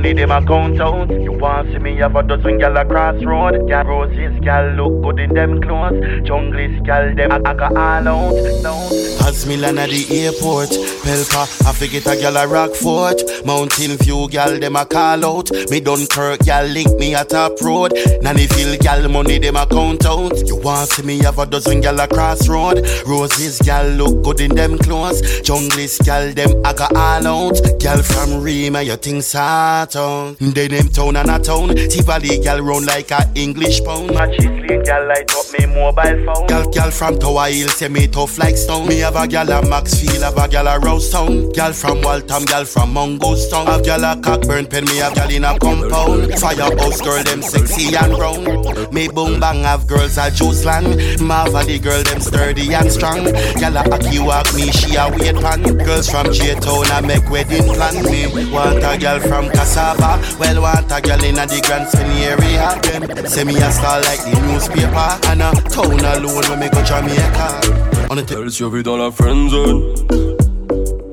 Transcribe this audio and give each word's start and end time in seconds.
money 0.00 0.14
them 0.14 0.30
account 0.30 0.80
out. 0.80 1.10
You 1.10 1.32
want 1.32 1.72
see 1.72 1.78
me 1.78 1.96
have 1.96 2.16
a 2.16 2.22
dozen 2.22 2.58
gal 2.58 2.76
a 2.76 2.84
crossroad. 2.84 3.68
Gal 3.68 3.84
roses, 3.84 4.38
gal 4.40 4.66
look 4.72 5.02
good 5.02 5.20
in 5.20 5.34
them 5.34 5.60
clothes. 5.60 6.00
Junglies, 6.26 6.82
gal 6.86 7.14
them 7.14 7.32
I, 7.32 7.36
I 7.44 7.54
got 7.54 7.76
all 7.76 8.08
out. 8.08 8.34
out. 8.64 9.78
At 9.78 9.90
the 9.90 10.06
airport, 10.10 10.70
Pelpa, 11.10 11.42
I 11.66 11.72
forget 11.72 12.06
a 12.06 12.14
gal 12.14 12.36
a 12.36 12.46
Rockfort. 12.46 13.44
Mountain 13.44 13.96
View 13.96 14.28
gal 14.28 14.60
them 14.60 14.76
a 14.76 14.86
call 14.86 15.24
out. 15.24 15.50
Me 15.68 15.80
Dunkirk 15.80 16.38
gal 16.44 16.66
link 16.66 16.96
me 17.00 17.16
at 17.16 17.30
top 17.30 17.60
road. 17.62 17.90
Nannyville 18.22 18.78
gal 18.78 19.08
money 19.08 19.40
them 19.40 19.56
a 19.56 19.66
count 19.66 20.06
out. 20.06 20.46
You 20.46 20.54
want 20.54 20.88
see 20.90 21.02
me 21.02 21.18
have 21.18 21.40
a 21.40 21.46
dozen 21.46 21.80
gal 21.80 21.98
a 21.98 22.06
crossroad. 22.06 22.86
Roses 23.08 23.58
gal 23.58 23.88
look 23.88 24.22
good 24.22 24.40
in 24.40 24.54
them 24.54 24.78
clothes. 24.78 25.20
Junglies 25.42 25.98
gal 26.04 26.32
them 26.32 26.64
I 26.64 26.74
got 26.74 26.94
all 26.94 27.26
out. 27.26 27.60
Gal 27.80 28.00
from 28.04 28.40
Rima 28.40 28.82
you 28.82 28.94
think 28.94 29.24
sort 29.24 29.96
out. 29.96 30.36
They 30.38 30.68
them 30.68 30.90
town 30.90 31.16
and 31.16 31.28
a 31.28 31.40
town. 31.40 31.74
Tivoli 31.74 32.38
gal 32.38 32.60
round 32.60 32.86
like 32.86 33.10
a 33.10 33.28
English 33.34 33.82
pound. 33.82 34.14
Matches 34.14 34.44
lane, 34.44 34.84
gal 34.84 35.08
light 35.08 35.28
up 35.34 35.58
me 35.58 35.66
mobile 35.66 36.24
phone. 36.24 36.46
Gal, 36.46 36.70
gal 36.70 36.92
from 36.92 37.18
Tower 37.18 37.46
Hill 37.46 37.68
say 37.68 37.88
me 37.88 38.06
tough 38.06 38.38
like 38.38 38.56
stone. 38.56 38.86
Me 38.86 39.00
have 39.00 39.16
a 39.16 39.26
gal 39.26 39.50
a 39.50 39.68
Maxfield, 39.68 40.22
have 40.22 40.38
a 40.38 40.46
gal 40.46 40.68
a 40.68 40.78
Rosestown. 41.00 41.52
Gal 41.54 41.72
from 41.72 42.02
Waltham, 42.02 42.44
gal 42.44 42.64
from 42.64 42.94
Mungostown. 42.94 43.66
Have 43.66 43.84
gal 43.84 44.04
a 44.04 44.20
Cockburn 44.20 44.66
pen, 44.66 44.84
me 44.84 44.96
have 44.98 45.14
gal 45.14 45.30
in 45.30 45.44
a 45.44 45.58
compound. 45.58 46.32
Firehouse 46.38 47.00
girl, 47.00 47.22
them 47.22 47.42
sexy 47.42 47.96
and 47.96 48.14
brown. 48.16 48.44
Me 48.92 49.08
boom 49.08 49.40
bang 49.40 49.64
have 49.64 49.86
girls 49.86 50.18
a 50.18 50.30
juice 50.30 50.64
land. 50.64 51.20
Marva 51.20 51.64
the 51.64 51.78
girl, 51.78 52.02
them 52.02 52.20
sturdy 52.20 52.74
and 52.74 52.92
strong. 52.92 53.24
Gal 53.58 53.76
a 53.76 53.82
hockey 53.82 54.18
walk 54.18 54.52
me, 54.54 54.70
she 54.72 54.96
a 54.96 55.08
wait 55.10 55.36
pan. 55.36 55.62
Girls 55.78 56.08
from 56.08 56.32
J-Town 56.32 56.86
a 56.90 57.06
make 57.06 57.28
wedding 57.30 57.72
plan. 57.74 57.94
Me 58.04 58.50
want 58.52 58.84
a 58.84 58.98
gal 58.98 59.20
from 59.20 59.48
Cassava. 59.50 60.20
Well, 60.38 60.62
want 60.62 60.92
a 60.92 61.00
gal 61.00 61.24
in 61.24 61.38
a 61.38 61.46
the 61.46 61.60
Grand 61.64 61.88
Spinny 61.88 62.24
area. 62.24 62.78
Them 62.82 63.26
say 63.26 63.44
me 63.44 63.56
a 63.56 63.72
star 63.72 64.00
like 64.02 64.22
the 64.24 64.38
newspaper. 64.46 65.08
And 65.28 65.42
a 65.42 65.50
town 65.70 65.98
alone 65.98 66.44
when 66.48 66.60
me 66.60 66.68
go 66.68 66.82
Jamaica. 66.84 67.88
On 68.10 68.16
the 68.16 68.22
était 68.22 68.34
Elle 68.34 68.50
survit 68.50 68.82
dans 68.82 68.96
la 68.96 69.12
friend 69.12 69.48
zone. 69.50 70.19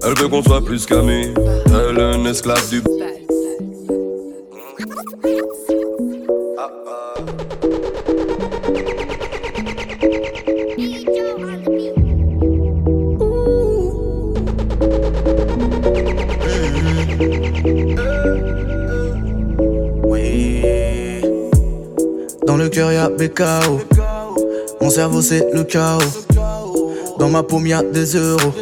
Elle 0.07 0.17
veut 0.17 0.29
qu'on 0.29 0.41
soit 0.41 0.63
plus 0.63 0.85
qu'amis. 0.85 1.33
Elle 1.65 1.99
est 1.99 2.01
un 2.01 2.25
esclave 2.25 2.69
du. 2.69 2.81
Dans 22.45 22.55
le 22.55 22.69
cœur 22.69 22.93
y'a 22.93 23.09
BKO. 23.09 23.81
Mon 24.79 24.89
cerveau 24.89 25.21
c'est 25.21 25.45
le 25.51 25.65
chaos. 25.65 25.99
Dans 27.19 27.27
ma 27.29 27.43
paume 27.43 27.67
y'a 27.67 27.83
des 27.83 28.15
euros. 28.15 28.53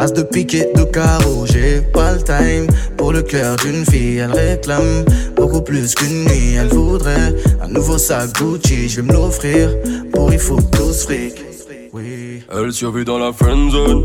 As 0.00 0.14
de 0.14 0.22
pique 0.22 0.54
et 0.54 0.72
de 0.74 0.84
carreau. 0.84 1.44
J'ai 1.44 1.82
pas 1.92 2.14
le 2.14 2.22
time 2.22 2.66
pour 2.96 3.12
le 3.12 3.20
cœur 3.20 3.56
d'une 3.56 3.84
fille. 3.84 4.16
Elle 4.16 4.32
réclame 4.32 5.04
beaucoup 5.36 5.60
plus 5.60 5.94
qu'une 5.94 6.24
nuit. 6.24 6.54
Elle 6.58 6.68
voudrait 6.68 7.34
un 7.62 7.68
nouveau 7.68 7.98
sac 7.98 8.32
Gucci. 8.32 8.88
Je 8.88 9.02
vais 9.02 9.08
me 9.08 9.12
l'offrir 9.12 9.68
pour 10.10 10.32
il 10.32 10.38
faut 10.38 10.58
tous 10.72 11.04
fric. 11.04 11.44
Oui. 11.92 12.42
Elle 12.50 12.72
survit 12.72 13.04
dans 13.04 13.18
la 13.18 13.30
friend 13.30 13.70
zone. 13.70 14.04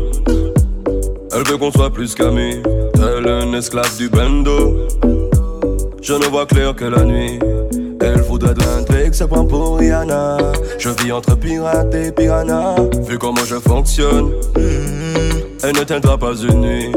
Elle 1.32 1.44
veut 1.48 1.56
qu'on 1.56 1.72
soit 1.72 1.90
plus 1.90 2.14
qu'amis. 2.14 2.60
Elle 2.96 3.26
est 3.26 3.30
un 3.30 3.54
esclave 3.54 3.96
du 3.96 4.10
bando. 4.10 4.88
Je 6.02 6.12
ne 6.12 6.26
vois 6.26 6.44
clair 6.44 6.76
que 6.76 6.84
la 6.84 7.04
nuit. 7.04 7.38
Elle 8.02 8.20
voudrait 8.20 8.52
de 8.52 8.60
l'intrigue, 8.60 9.14
se 9.14 9.24
prend 9.24 9.46
pour 9.46 9.78
Rihanna. 9.78 10.36
Je 10.78 10.90
vis 10.90 11.10
entre 11.10 11.34
pirate 11.36 11.94
et 11.94 12.12
piranha. 12.12 12.76
Vu 13.08 13.16
comment 13.18 13.44
je 13.46 13.56
fonctionne, 13.56 14.30
elle 15.62 15.76
ne 15.76 15.84
tiendra 15.84 16.18
pas 16.18 16.34
une 16.34 16.60
nuit. 16.60 16.92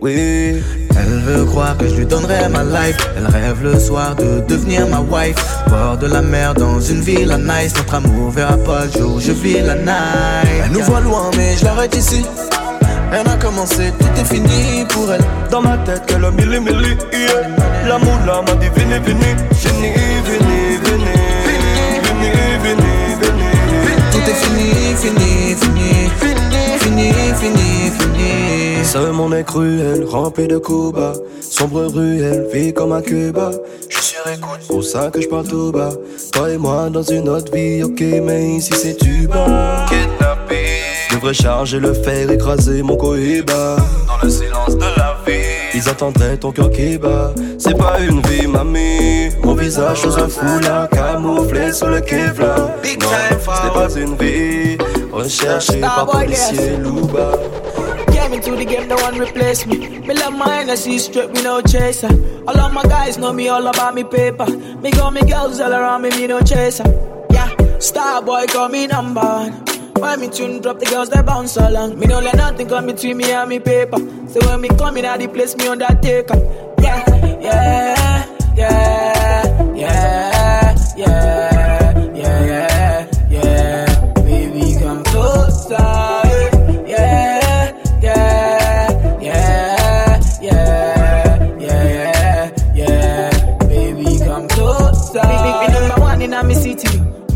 Oui, 0.00 0.62
Elle 0.96 1.20
veut 1.24 1.44
croire 1.46 1.76
que 1.78 1.88
je 1.88 1.94
lui 1.94 2.06
donnerai 2.06 2.48
ma 2.50 2.62
life. 2.62 2.96
Elle 3.16 3.26
rêve 3.26 3.62
le 3.62 3.78
soir 3.78 4.14
de 4.16 4.40
devenir 4.46 4.86
ma 4.88 5.00
wife. 5.00 5.36
Bord 5.68 5.96
de 5.96 6.06
la 6.06 6.20
mer 6.20 6.54
dans 6.54 6.78
une 6.80 7.00
ville 7.00 7.32
à 7.32 7.38
nice. 7.38 7.74
Notre 7.76 7.94
amour 7.94 8.30
verra 8.30 8.56
pas 8.58 8.84
le 8.84 8.92
jour, 9.00 9.18
je 9.20 9.32
vis 9.32 9.60
la 9.62 9.76
night. 9.76 10.64
Elle 10.64 10.72
nous 10.72 10.82
voit 10.82 11.00
loin, 11.00 11.30
mais 11.36 11.56
je 11.56 11.64
l'arrête 11.64 11.96
ici. 11.96 12.24
Rien 13.10 13.22
n'a 13.22 13.36
commencé, 13.36 13.92
tout 13.98 14.20
est 14.20 14.24
fini 14.24 14.84
pour 14.90 15.10
elle. 15.12 15.24
dans 15.50 15.62
ma 15.62 15.78
tête, 15.78 16.04
qu'elle 16.06 16.24
a 16.24 16.30
mille 16.30 16.60
milli, 16.60 16.96
yeah. 17.12 17.86
L'amour 17.86 18.18
là 18.26 18.42
m'a 18.46 18.54
dit 18.56 18.68
vini, 18.76 18.98
vini. 19.06 19.20
Vini, 19.62 19.92
vini, 20.26 20.78
vini. 20.84 21.14
Vini, 21.46 22.30
vini, 22.62 22.82
vini. 23.20 23.50
Tout 24.12 24.30
est 24.30 24.34
fini, 24.34 24.94
fini, 24.96 25.54
fini. 25.54 26.10
Fini, 26.18 26.43
fini, 26.84 27.12
fini. 27.34 28.84
Ce 28.84 28.98
monde 29.10 29.34
est 29.34 29.44
cruel, 29.44 30.04
rempli 30.04 30.46
de 30.46 30.58
coups 30.58 30.94
bas. 30.94 31.14
Sombre 31.40 31.86
ruelle, 31.86 32.46
vie 32.52 32.72
comme 32.72 32.92
à 32.92 33.00
Cuba. 33.00 33.50
Je 33.88 33.98
suis 33.98 34.16
écoute, 34.32 34.66
pour 34.68 34.84
ça 34.84 35.10
que 35.10 35.20
je 35.20 35.28
parle 35.28 35.48
tout 35.48 35.72
bas. 35.72 35.92
Toi 36.32 36.50
et 36.50 36.58
moi 36.58 36.90
dans 36.90 37.02
une 37.02 37.28
autre 37.28 37.52
vie, 37.52 37.82
ok, 37.82 38.00
mais 38.22 38.56
ici 38.56 38.72
c'est 38.74 39.02
du 39.02 39.26
bas. 39.26 39.86
Kidnappé. 39.88 40.66
Devrais 41.12 41.34
charger 41.34 41.80
le 41.80 41.94
fer, 41.94 42.30
écraser 42.30 42.82
mon 42.82 42.96
cohiba. 42.96 43.76
Dans 44.06 44.22
le 44.22 44.30
silence 44.30 44.76
de 44.76 44.90
la 44.96 45.16
vie. 45.26 45.42
Ils 45.74 45.88
attendaient 45.88 46.36
ton 46.36 46.52
cœur 46.52 46.70
qui 46.70 46.98
bat. 46.98 47.32
C'est 47.58 47.76
pas 47.76 47.98
une 48.00 48.20
vie, 48.20 48.46
mamie. 48.46 49.30
Mon 49.42 49.54
visage 49.54 50.02
sous 50.02 50.18
un 50.18 50.28
foulard, 50.28 50.88
camouflé 50.90 51.72
sous 51.72 51.86
le 51.86 52.00
Kevlar. 52.00 52.58
Non, 52.58 53.08
ce 53.40 53.66
n'est 53.66 53.72
pas 53.72 53.94
une 53.96 54.16
vie. 54.16 54.78
Recherché 55.14 55.80
par 55.80 56.06
policier 56.06 56.76
Louba. 56.78 57.38
Kevin 58.12 58.40
to 58.40 58.56
the 58.56 58.64
game, 58.64 58.88
no 58.88 58.96
one 58.96 59.18
replace 59.18 59.64
me. 59.66 59.76
Me 60.00 60.14
love 60.14 60.34
my 60.36 60.60
energy 60.60 60.98
straight, 60.98 61.30
me 61.32 61.42
no 61.42 61.60
chaser. 61.60 62.08
All 62.46 62.58
of 62.58 62.72
my 62.72 62.82
guys 62.82 63.16
know 63.16 63.32
me 63.32 63.48
all 63.48 63.66
about 63.66 63.94
me 63.94 64.02
paper. 64.04 64.46
Me 64.46 64.90
got 64.90 65.12
me 65.12 65.20
girls 65.22 65.60
all 65.60 65.72
around 65.72 66.02
me, 66.02 66.10
me 66.10 66.26
no 66.26 66.40
chaser. 66.40 66.84
Yeah, 67.30 67.78
star 67.78 68.22
boy 68.22 68.46
call 68.46 68.68
me 68.68 68.86
number 68.86 69.20
one. 69.20 69.52
When 69.98 70.20
me 70.20 70.28
tune 70.28 70.60
drop, 70.60 70.80
the 70.80 70.86
girls 70.86 71.08
they 71.10 71.22
bounce 71.22 71.56
along. 71.56 71.98
Me 71.98 72.06
no 72.06 72.18
let 72.18 72.36
nothing 72.36 72.68
come 72.68 72.86
between 72.86 73.16
me 73.16 73.30
and 73.30 73.48
me 73.48 73.60
paper. 73.60 73.98
So 74.28 74.40
when 74.46 74.60
me 74.60 74.68
come 74.68 74.96
in, 74.96 75.04
I 75.04 75.16
the 75.16 75.28
place 75.28 75.56
me 75.56 75.68
undertaker. 75.68 76.36
Yeah, 76.80 77.04
yeah, 77.40 78.26
yeah, 78.56 79.13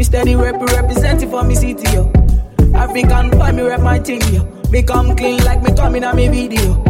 steady 0.08 0.34
rep 0.34 0.58
representing 0.72 1.30
for 1.30 1.44
me 1.44 1.54
city, 1.54 1.84
yo. 1.92 2.10
African 2.74 3.30
boy, 3.30 3.52
me 3.52 3.62
rep 3.62 3.80
my 3.80 3.98
thing, 3.98 4.22
yo. 4.32 4.42
Me 4.70 4.82
come 4.82 5.14
clean 5.14 5.44
like 5.44 5.62
me 5.62 5.74
coming 5.74 6.02
on 6.02 6.16
me 6.16 6.28
video. 6.28 6.82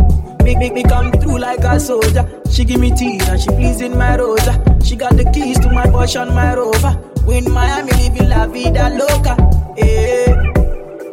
Me, 0.44 0.54
me, 0.54 0.70
me 0.70 0.84
come 0.84 1.10
through 1.12 1.38
like 1.38 1.58
a 1.60 1.80
soldier. 1.80 2.24
She 2.48 2.64
give 2.64 2.80
me 2.80 2.94
tea 2.94 3.18
and 3.28 3.40
she 3.40 3.48
pleasing 3.48 3.98
my 3.98 4.16
rosa. 4.16 4.54
She 4.84 4.94
got 4.94 5.16
the 5.16 5.24
keys 5.34 5.58
to 5.60 5.70
my 5.70 5.84
Porsche 5.86 6.32
my 6.32 6.54
Rover. 6.54 6.94
We 7.26 7.38
in 7.38 7.52
Miami, 7.52 7.92
living 7.92 8.28
la 8.28 8.46
vida 8.46 8.88
loca. 8.96 9.34
Yeah, 9.76 10.30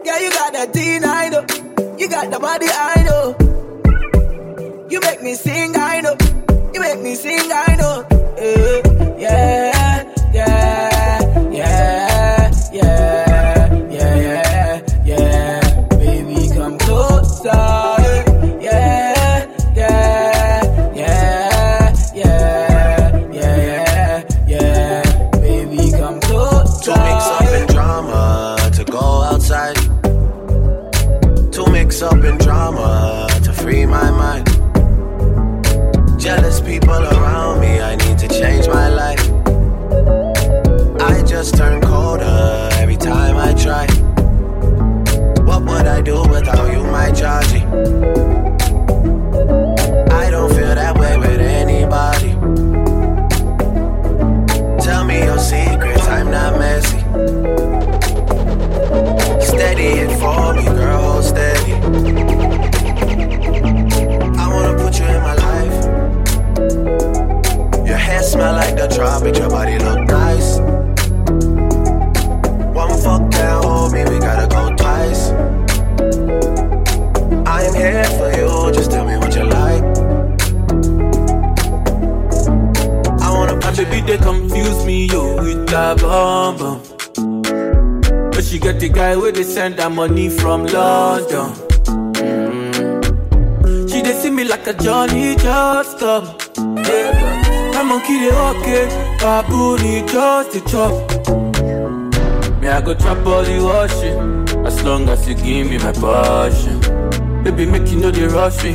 yeah, 0.05 0.19
you 0.19 0.29
got 0.29 0.53
that 0.53 0.69
teen, 0.73 1.03
I. 1.03 1.25
You 1.97 2.07
got 2.07 2.29
the 2.29 2.39
body, 2.39 2.67
I 2.69 3.03
know. 3.03 3.35
You 4.89 4.99
make 5.01 5.23
me 5.23 5.33
sing, 5.33 5.75
I 5.75 6.01
know. 6.01 6.15
You 6.73 6.79
make 6.79 7.01
me 7.01 7.15
sing, 7.15 7.51
I 7.51 7.75
know. 7.75 8.05
Yeah, 8.37 8.57
yeah, 8.57 8.84
London. 90.73 91.51
Mm. 92.15 93.89
She 93.89 94.01
they 94.01 94.13
see 94.13 94.29
me 94.29 94.43
like 94.43 94.67
a 94.67 94.73
Johnny 94.73 95.35
just 95.35 95.99
come. 95.99 96.25
Yeah. 96.57 97.71
My 97.73 97.83
monkey 97.83 98.19
they 98.19 98.31
okay, 98.31 98.87
baboon 99.19 100.07
just 100.07 100.51
the 100.53 100.61
chop. 100.69 100.93
Me 102.61 102.67
I 102.67 102.81
go 102.81 102.93
chop 102.95 103.25
all 103.25 103.43
the 103.43 103.59
washing, 103.63 104.65
as 104.65 104.83
long 104.83 105.09
as 105.09 105.27
you 105.27 105.35
give 105.35 105.69
me 105.69 105.77
my 105.77 105.91
passion. 105.91 106.79
Baby, 107.43 107.65
make 107.65 107.87
you 107.91 107.99
know 107.99 108.11
they 108.11 108.25
rush 108.27 108.63
me. 108.63 108.73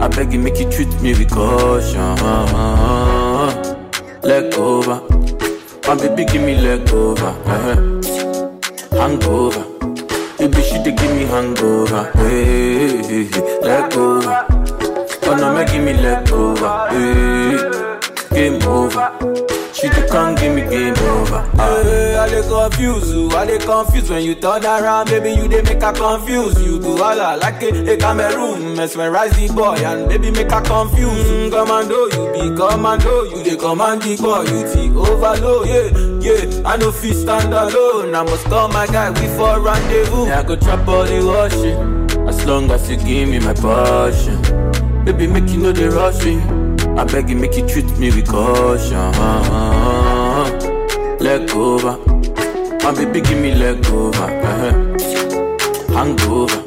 I 0.00 0.08
beg 0.08 0.32
you, 0.32 0.40
make 0.40 0.58
you 0.58 0.70
treat 0.70 0.90
me 1.00 1.12
with 1.12 1.30
caution. 1.30 2.16
Leg 4.22 4.54
over. 4.54 5.00
My 5.86 5.94
baby, 5.96 6.24
give 6.24 6.42
me 6.42 6.56
leg 6.56 6.88
over. 6.90 7.26
Uh-huh. 7.26 7.76
Hangover. 8.98 9.69
Baby, 10.40 10.62
she 10.62 10.78
dey 10.82 10.92
give 10.92 11.14
me 11.16 11.24
hangover. 11.26 12.10
Hey, 12.14 13.28
leg 13.62 13.92
over. 13.94 14.46
Oh 15.28 15.36
no, 15.38 15.54
make 15.54 15.70
give 15.70 15.84
me 15.84 15.92
leg 15.92 16.30
over. 16.32 16.88
Hey, 16.90 17.56
game 18.30 18.62
over. 18.62 19.10
She 19.72 19.88
dey 19.88 20.06
come 20.08 20.34
give 20.34 20.54
me 20.54 20.62
game 20.62 20.94
over. 20.98 21.40
Hey, 21.56 22.16
I 22.16 22.28
dey 22.28 22.42
confuse 22.42 23.12
you, 23.14 23.30
I 23.30 23.46
dey 23.46 23.58
confuse 23.58 24.10
when 24.10 24.24
you 24.24 24.34
turn 24.34 24.64
around, 24.64 25.08
baby 25.08 25.30
you 25.30 25.48
dey 25.48 25.62
make 25.62 25.82
her 25.82 25.92
confuse. 25.92 26.60
You 26.62 26.78
do 26.80 26.92
all 27.02 27.20
I 27.20 27.36
like 27.36 27.62
a, 27.62 27.92
a 27.92 27.96
Cameroon, 27.96 28.76
mesmerize 28.76 29.32
the 29.36 29.48
boy 29.54 29.76
and 29.76 30.08
baby 30.08 30.30
make 30.30 30.50
her 30.50 30.60
confuse. 30.60 31.06
Mm, 31.30 31.50
commando, 31.50 32.06
you 32.06 32.32
be 32.50 32.56
commando, 32.56 33.22
you 33.24 33.42
dey 33.44 33.56
command 33.56 34.02
the 34.02 34.16
boy, 34.16 34.42
you 34.42 34.62
the 34.68 34.98
overload. 34.98 35.68
Yeah, 35.68 35.88
yeah, 36.20 36.68
I 36.68 36.76
no 36.76 36.92
fit 36.92 37.14
stand 37.14 37.54
alone. 37.54 38.14
I 38.14 38.22
must 38.24 38.44
call 38.46 38.68
my 38.68 38.86
guy, 38.86 39.10
we 39.10 39.26
for 39.36 39.60
rendezvous. 39.60 40.26
Yeah, 40.26 40.40
I 40.40 40.42
go 40.42 40.56
trap 40.56 40.86
all 40.88 41.04
the 41.04 41.24
washing, 41.24 42.28
as 42.28 42.44
long 42.44 42.70
as 42.70 42.90
you 42.90 42.96
give 42.96 43.28
me 43.28 43.38
my 43.38 43.54
passion. 43.54 44.42
Baby, 45.04 45.26
make 45.28 45.48
you 45.48 45.58
know 45.60 45.72
they 45.72 45.88
rush 45.88 46.22
me. 46.24 46.36
I 46.98 47.04
beg 47.04 47.30
you, 47.30 47.36
make 47.36 47.56
you 47.56 47.66
treat 47.66 47.86
me 47.98 48.10
with 48.10 48.28
caution. 48.28 49.12
Leg 51.20 51.50
over. 51.50 51.96
My 52.82 52.92
baby, 52.94 53.20
give 53.20 53.38
me 53.40 53.54
leg 53.54 53.84
over. 53.86 54.24
Uh-huh. 54.24 54.72
Hangover. 55.94 56.62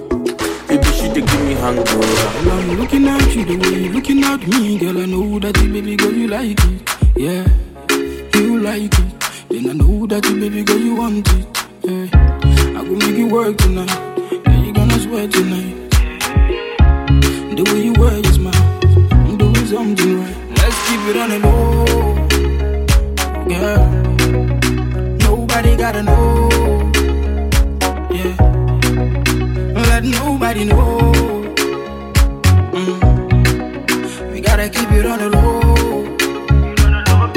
Baby, 0.68 0.86
she 0.86 1.08
dey 1.10 1.22
give 1.22 1.42
me 1.46 1.54
hangover. 1.54 2.52
I'm 2.52 2.80
looking 2.80 3.08
at 3.08 3.36
you 3.36 3.46
the 3.46 3.56
way 3.58 3.84
you 3.84 3.90
looking 3.94 4.24
at 4.24 4.48
me, 4.48 4.78
girl. 4.80 4.98
I 4.98 5.06
know 5.06 5.40
that 5.40 5.58
you, 5.62 5.72
baby 5.72 5.96
girl, 5.96 6.14
you 6.14 6.28
like 6.28 6.58
it. 6.60 6.90
Yeah, 7.16 7.46
you 8.40 8.60
like 8.60 8.94
it. 8.98 9.20
Then 9.50 9.70
I 9.70 9.74
know 9.74 10.08
that 10.08 10.26
you, 10.28 10.40
baby 10.40 10.64
girl, 10.64 10.78
you 10.80 10.96
want 10.96 11.28
it. 11.32 11.48
Yeah, 11.84 12.08
I 12.80 12.84
go 12.84 12.96
make 12.96 13.18
it 13.20 13.32
work 13.32 13.58
tonight. 13.58 13.90
Yeah, 14.48 14.64
you 14.66 14.74
gonna 14.74 15.00
sweat 15.00 15.32
tonight. 15.32 15.80
The 17.56 17.64
way 17.72 17.84
you 17.86 17.94
wear 17.94 18.14
I'm 18.14 18.22
doing 18.22 18.53
something 19.74 20.20
right. 20.20 20.38
Let's 20.58 20.78
keep 20.88 21.02
it 21.10 21.18
on 21.18 21.30
the 21.34 21.40
low, 21.46 21.86
girl. 23.50 23.84
Nobody 25.26 25.76
gotta 25.76 26.04
know. 26.04 26.50
Yeah, 28.18 28.36
let 29.90 30.04
nobody 30.04 30.64
know. 30.66 31.00
Mm. 32.78 34.32
We 34.32 34.42
gotta 34.42 34.70
keep 34.70 34.92
it 34.92 35.06
on 35.08 35.18
the 35.24 35.30
low. 35.36 36.04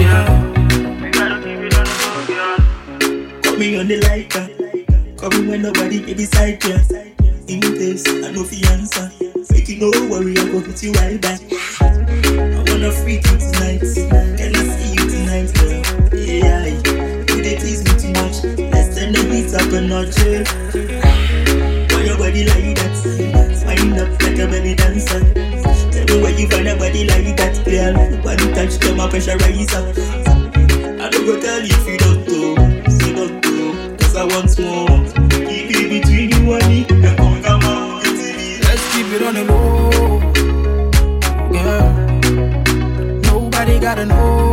Yeah. 0.05 0.27
Call 3.45 3.57
me 3.57 3.79
on 3.81 3.89
the 3.89 3.97
lighter. 4.07 4.47
Call 5.17 5.31
me 5.31 5.49
when 5.49 5.63
nobody 5.63 6.01
get 6.05 6.19
beside 6.19 6.63
you. 6.65 6.75
In 7.49 7.61
this, 7.61 8.07
I 8.07 8.31
know 8.33 8.45
fi 8.45 8.61
answer. 8.73 9.16
You 9.67 9.79
no 9.81 9.91
worry, 10.09 10.39
I 10.39 10.45
go 10.45 10.63
put 10.63 10.81
you 10.81 10.93
right 10.93 11.21
back. 11.21 11.41
I 11.81 12.63
wanna 12.71 12.93
freak 12.93 13.27
you 13.27 13.37
tonight. 13.37 13.83
Can 14.39 14.55
I 14.55 14.63
see 14.63 14.95
you 14.95 15.11
tonight, 15.11 15.53
girl? 15.59 15.83
Yeah, 16.17 16.67
you 16.67 17.43
they 17.43 17.57
tease 17.57 17.83
me 17.83 17.91
too 17.99 18.13
much. 18.15 18.45
Let's 18.71 18.95
turn 18.95 19.11
the 19.13 19.27
beats 19.29 19.55
up 19.55 19.73
a 19.73 19.81
notch. 19.81 20.23
Why 21.91 22.05
your 22.05 22.17
body 22.17 22.45
like 22.47 22.77
that? 22.79 22.95
Wind 23.67 23.99
up 23.99 24.23
like 24.23 24.39
a 24.39 24.47
belly 24.47 24.77
dancer. 24.77 25.35
Tell 25.91 26.17
me 26.17 26.23
where 26.23 26.39
you 26.39 26.47
find 26.47 26.69
a 26.69 26.77
body 26.77 27.05
like 27.05 27.37
that, 27.37 27.65
girl. 27.65 28.23
One 28.23 28.39
touch 28.55 28.79
to 28.79 28.95
my 28.95 29.11
pressure 29.11 29.37
rise 29.37 29.75
up. 29.75 29.97
I 31.01 31.11
don't 31.11 31.27
go 31.27 31.41
tell 31.41 31.61
you 31.61 31.75
if 31.75 31.89
you 31.89 31.99
don't 31.99 32.25
do, 32.25 32.55
so 32.89 33.13
don't 33.17 33.43
do. 33.43 33.97
Cause 33.97 34.15
I 34.15 34.25
want 34.27 34.59
more. 34.61 35.16
keep 38.97 39.13
it 39.13 39.23
on 39.23 39.35
the 39.35 39.45
low. 39.45 40.21
girl. 41.53 41.93
Nobody 43.29 43.79
gotta 43.79 44.07
know. 44.07 44.51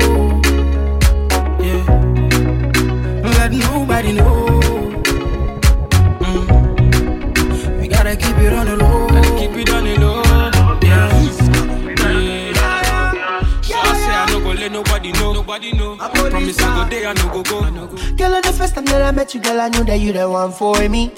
Yeah. 1.64 1.84
Let 3.38 3.52
nobody 3.54 4.12
know. 4.12 4.60
Mm. 6.20 7.80
We 7.80 7.88
gotta 7.88 8.18
keep 8.18 8.38
it 8.38 8.52
on 8.52 8.66
the 8.66 8.76
low. 8.76 9.08
Gotta 9.08 9.32
keep 9.40 9.56
it 9.56 9.70
on 9.70 9.84
the 9.86 9.96
low. 10.02 10.24
nobody 14.70 15.12
know. 15.12 15.34
Nobody 15.34 15.72
know. 15.74 15.98
I 16.00 16.10
promise 16.10 16.60
I 16.60 16.84
go 16.84 16.90
there, 16.90 17.08
I 17.08 17.14
no 17.14 17.30
go 17.30 17.44
go. 17.44 17.62
Girl, 18.18 18.36
on 18.36 18.42
the 18.42 18.54
first 18.58 18.76
time 18.76 18.86
that 18.86 19.02
I 19.04 19.12
met 19.12 19.34
you, 19.34 19.40
girl, 19.40 19.62
I 19.62 19.70
knew 19.70 19.84
that 19.84 20.00
you 20.00 20.12
the 20.14 20.30
one 20.30 20.52
for 20.52 20.90
me. 20.90 21.12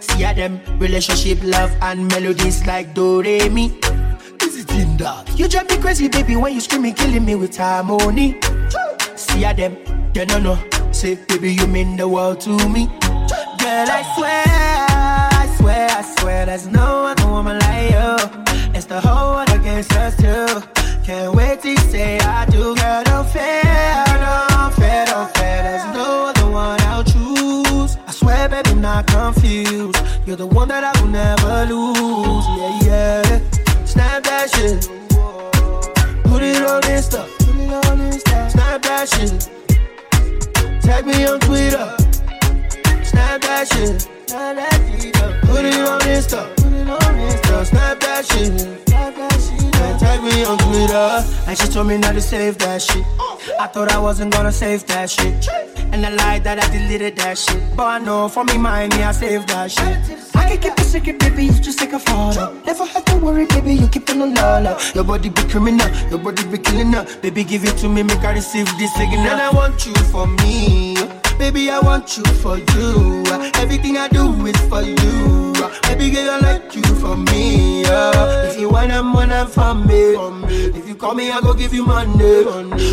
See 0.00 0.20
ya 0.20 0.32
them 0.32 0.60
relationship, 0.78 1.38
love 1.42 1.70
and 1.82 2.08
melodies 2.08 2.66
like 2.66 2.94
do 2.94 3.22
re 3.22 3.48
mi. 3.48 3.78
Is 4.42 4.56
it 4.62 4.70
in 4.72 4.96
that? 4.98 5.28
You 5.38 5.48
drive 5.48 5.68
me 5.70 5.78
crazy, 5.78 6.08
baby, 6.08 6.36
when 6.36 6.54
you 6.54 6.60
screaming, 6.60 6.94
killing 6.94 7.24
me 7.24 7.34
with 7.34 7.56
harmony. 7.56 8.38
See 9.16 9.40
ya 9.40 9.52
them, 9.52 9.76
they 10.12 10.24
don't 10.24 10.42
know. 10.42 10.58
Say, 10.92 11.16
baby, 11.28 11.52
you 11.52 11.66
mean 11.66 11.96
the 11.96 12.08
world 12.08 12.40
to 12.42 12.50
me. 12.68 12.86
Girl, 12.86 13.88
I 13.90 14.02
swear, 14.16 14.44
I 14.46 15.56
swear, 15.58 15.88
I 15.90 16.02
swear, 16.18 16.46
there's 16.46 16.66
no 16.66 17.06
other 17.06 17.26
woman 17.26 17.58
like 17.58 17.90
you. 17.90 18.16
It's 18.74 18.86
the 18.86 19.00
whole 19.00 19.34
world 19.34 19.50
against 19.50 19.92
us 19.94 20.16
two. 20.16 20.62
Can't 21.04 21.34
wait 21.34 21.60
to 21.62 21.76
say 21.90 22.18
I 22.20 22.46
do, 22.46 22.74
girl, 22.76 23.02
don't 23.04 23.28
fear, 23.28 23.62
confused. 29.48 29.96
You're 30.26 30.36
the 30.36 30.46
one 30.46 30.68
that 30.68 30.84
I 30.84 31.00
will 31.00 31.08
never 31.08 31.64
lose. 31.72 32.44
Yeah, 32.58 32.88
yeah. 32.88 33.84
Snap 33.84 34.22
that 34.24 34.50
shit. 34.50 34.88
Put 36.24 36.42
it 36.42 36.62
on 36.62 36.82
Insta. 36.82 37.24
Snap 38.50 38.82
that 38.82 39.08
shit. 39.08 39.48
Tag 40.82 41.06
me 41.06 41.26
on 41.26 41.40
Twitter. 41.40 41.96
Snap 43.04 43.40
that 43.42 43.68
shit. 43.72 44.08
Put 45.46 45.64
it 45.64 45.80
on 45.80 46.00
Insta. 46.00 46.44
Snap 47.66 48.00
that 48.00 48.26
shit. 48.26 48.88
And 51.48 51.56
she 51.56 51.66
told 51.68 51.86
me 51.86 51.96
not 51.96 52.12
to 52.12 52.20
save 52.20 52.58
that 52.58 52.82
shit. 52.82 53.06
I 53.58 53.66
thought 53.68 53.90
I 53.90 53.98
wasn't 53.98 54.34
gonna 54.34 54.52
save 54.52 54.86
that 54.88 55.08
shit. 55.08 55.48
And 55.92 56.04
I 56.04 56.10
lied 56.10 56.44
that 56.44 56.62
I 56.62 56.68
deleted 56.70 57.16
that 57.16 57.38
shit. 57.38 57.62
But 57.74 57.86
I 57.86 57.98
know 58.00 58.28
for 58.28 58.44
me, 58.44 58.58
mind 58.58 58.94
me, 58.94 59.02
I 59.02 59.12
saved 59.12 59.48
that 59.48 59.70
shit. 59.70 59.96
I 60.36 60.50
can 60.50 60.58
keep 60.60 60.78
a 60.78 60.82
secret, 60.82 61.18
baby, 61.18 61.46
you 61.46 61.52
just 61.52 61.78
take 61.78 61.94
a 61.94 61.98
photo. 61.98 62.52
Never 62.66 62.84
have 62.84 63.02
to 63.06 63.16
worry, 63.16 63.46
baby, 63.46 63.72
you 63.72 63.88
keep 63.88 64.10
it 64.10 64.20
on 64.20 64.34
low. 64.34 64.78
Your 64.94 65.04
body 65.04 65.30
be 65.30 65.42
criminal, 65.44 65.88
your 66.10 66.18
body 66.18 66.46
be 66.46 66.58
killing 66.58 66.92
her. 66.92 67.06
Baby, 67.22 67.44
give 67.44 67.64
it 67.64 67.78
to 67.78 67.88
me, 67.88 68.02
make 68.02 68.18
I 68.18 68.34
receive 68.34 68.66
this 68.76 68.92
signal. 68.94 69.20
And 69.20 69.40
I 69.40 69.50
want 69.50 69.86
you 69.86 69.94
for 70.12 70.26
me. 70.26 70.96
Baby, 71.38 71.70
I 71.70 71.80
want 71.80 72.18
you 72.18 72.24
for 72.42 72.58
you. 72.58 73.24
Everything 73.54 73.96
I 73.96 74.08
do 74.08 74.44
is 74.44 74.60
for 74.68 74.82
you. 74.82 75.47
Baby, 75.82 76.10
girl, 76.10 76.30
I 76.30 76.38
like 76.40 76.74
you 76.74 76.82
for 76.82 77.16
me. 77.16 77.82
Yeah. 77.82 78.50
If 78.50 78.60
you 78.60 78.68
want 78.68 78.88
them, 78.90 79.12
want 79.12 79.30
them 79.30 79.46
for 79.48 79.74
me. 79.74 80.14
If 80.78 80.88
you 80.88 80.94
call 80.94 81.14
me, 81.14 81.30
I 81.30 81.40
go 81.40 81.54
give 81.54 81.74
you 81.74 81.84
money. 81.84 82.44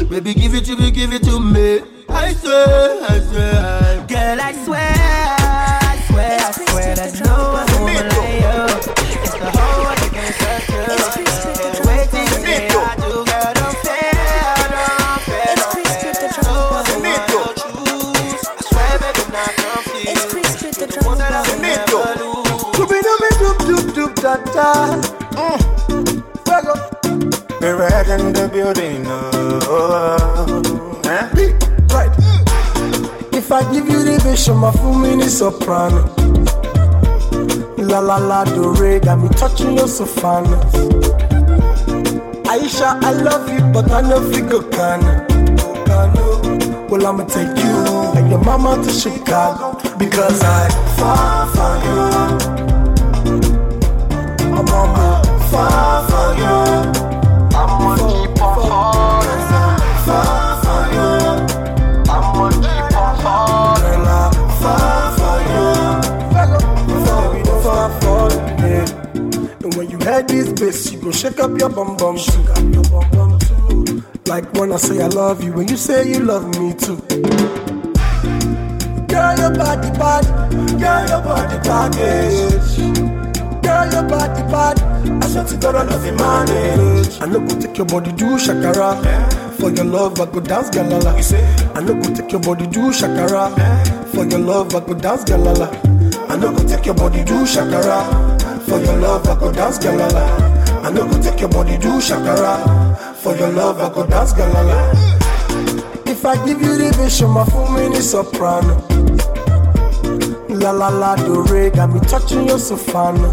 Baby, 0.06 0.34
give 0.34 0.54
it 0.56 0.66
to 0.66 0.76
me, 0.76 0.92
give 0.92 1.14
it 1.14 1.24
to 1.24 1.40
me. 1.40 1.82
I 2.10 2.34
swear, 2.34 3.04
I 3.10 3.20
swear. 3.20 4.06
Girl, 4.08 4.42
I 4.42 4.54
swear, 4.64 4.96
I 4.98 6.04
swear, 6.08 6.40
I 6.40 6.52
swear, 6.52 6.96
there's 6.96 7.22
no 7.22 7.34
other 7.34 7.65
doop 23.68 23.86
doop 23.96 24.16
da 24.22 24.38
da. 24.54 25.02
Mm. 25.36 25.60
We're 27.62 27.78
right 27.78 28.08
in 28.08 28.34
the 28.34 28.48
building. 28.54 29.06
Oh, 29.08 31.02
eh? 31.06 31.30
Right. 31.94 32.12
If 33.34 33.52
I 33.52 33.62
give 33.74 33.88
you 33.90 34.04
the 34.04 34.20
vision, 34.24 34.58
my 34.58 34.72
full 34.72 34.94
mini 34.94 35.28
soprano. 35.28 36.06
La 37.78 38.00
la 38.00 38.18
la 38.18 38.44
do 38.46 38.74
re, 38.74 39.00
got 39.00 39.20
me 39.20 39.30
touching 39.30 39.76
your 39.78 39.88
soprano. 39.88 40.58
Aisha, 42.46 43.02
I 43.04 43.12
love 43.12 43.50
you, 43.52 43.62
but 43.74 43.92
I 43.92 44.02
know 44.02 44.22
you 44.30 44.42
go 44.48 44.62
Kano. 44.70 45.26
Well, 46.88 47.08
I'ma 47.08 47.26
take 47.26 47.58
you 47.58 47.76
and 48.16 48.30
your 48.30 48.44
mama 48.44 48.82
to 48.84 48.92
Chicago 48.92 49.74
because 49.98 50.42
I 50.44 50.70
fall 50.98 51.48
for 51.56 52.60
you. 52.60 52.65
Fall 55.52 56.02
for 56.10 56.30
you. 56.42 56.58
I'm 57.58 57.70
gonna 57.80 58.04
keep 58.12 58.42
on 58.42 58.56
falling. 58.68 59.44
Fall 60.06 60.54
for 60.64 60.82
you. 60.96 61.10
I'm 62.14 62.25
gonna 62.36 62.56
keep 62.66 62.98
on 62.98 63.14
falling. 63.24 64.02
Fall 64.62 65.08
for 65.20 65.38
you. 65.52 65.68
Fall, 67.06 67.30
you 67.38 67.56
fall 67.64 67.90
for 68.02 68.25
you. 68.68 68.84
And 69.64 69.72
when 69.75 69.88
you 69.90 69.98
head 70.00 70.28
this 70.28 70.52
bass, 70.60 70.92
you 70.92 71.00
gon' 71.02 71.12
shake 71.12 71.40
up 71.40 71.58
your 71.60 71.70
bum 71.70 71.96
bum 71.98 72.18
too. 72.18 72.42
Your 72.74 72.84
bum 72.84 73.06
bum 73.12 73.40
too. 73.40 74.04
Like 74.28 74.52
when 74.54 74.72
I 74.72 74.78
say 74.78 75.02
I 75.02 75.08
love 75.08 75.44
you, 75.44 75.54
when 75.54 75.68
you 75.68 75.78
say 75.78 76.08
you 76.12 76.20
love 76.20 76.48
me 76.60 76.74
too. 76.74 76.98
Girl, 79.08 79.38
your 79.38 79.52
body 79.56 79.90
bad. 80.00 80.25
Girl, 80.80 81.08
your 81.08 81.22
body 81.22 81.58
package. 81.70 83.15
Body 84.16 84.44
bad. 84.50 84.80
I 85.24 85.28
swear 85.28 85.44
to 85.46 85.58
God, 85.58 85.76
I 85.76 85.84
love 85.84 86.06
you 86.06 86.14
manage. 86.14 87.22
I 87.22 87.26
no 87.26 87.40
go 87.42 87.60
take 87.60 87.78
your 87.78 87.86
body 87.86 88.12
do 88.14 88.38
shakara. 88.38 88.96
For 89.60 89.70
your 89.72 89.84
love, 89.86 90.20
I 90.22 90.26
go 90.26 90.40
dance 90.40 90.70
galala. 90.70 91.12
I 91.76 91.82
no 91.82 91.94
go 91.96 92.14
take 92.16 92.32
your 92.32 92.40
body 92.40 92.66
do 92.68 92.92
shakara. 92.92 93.52
For 94.14 94.24
your 94.26 94.40
love, 94.40 94.74
I 94.74 94.80
go 94.86 94.94
dance 94.94 95.26
galala. 95.26 95.68
I 96.30 96.38
no 96.38 96.52
go 96.54 96.66
take 96.66 96.86
your 96.86 96.96
body 96.96 97.24
do 97.26 97.44
shakara. 97.44 98.00
For 98.64 98.80
your 98.80 98.96
love, 98.98 99.28
I 99.28 99.38
go 99.38 99.52
dance 99.52 99.80
galala. 99.80 100.86
I 100.86 100.92
no 100.92 101.06
go 101.08 101.22
take 101.22 101.42
your 101.42 101.50
body 101.50 101.78
do 101.78 102.00
shakara. 102.00 103.16
For 103.18 103.36
your 103.36 103.52
love, 103.52 103.82
I 103.82 103.94
go 103.94 104.08
dance 104.08 104.32
galala. 104.32 104.96
If 106.08 106.26
I 106.26 106.36
give 106.46 106.62
you 106.62 106.78
the 106.78 106.94
vision, 106.98 107.32
my 107.32 107.44
full 107.46 107.70
mini 107.72 108.00
soprano. 108.00 108.80
La 110.48 110.72
la 110.72 110.88
la 110.88 111.16
do 111.18 111.44
re, 111.44 111.70
got 111.70 111.90
me 111.92 112.00
touching 112.00 112.48
your 112.48 112.60
soprano. 112.60 113.30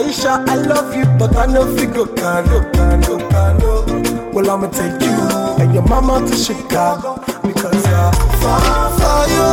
Aisha, 0.00 0.48
I 0.48 0.54
love 0.56 0.96
you, 0.96 1.04
but 1.18 1.36
I 1.36 1.44
know 1.44 1.68
you 1.76 1.86
go 1.86 2.06
Kano, 2.06 2.64
Kano, 2.72 3.18
Kano. 3.28 4.32
Well, 4.32 4.48
I'ma 4.50 4.68
take 4.68 5.02
you 5.02 5.12
and 5.60 5.74
your 5.74 5.82
mama 5.82 6.26
to 6.26 6.34
Chicago 6.36 7.16
because 7.42 7.84
I 7.84 8.10
fall 8.40 8.90
for 8.96 9.22
you. 9.28 9.44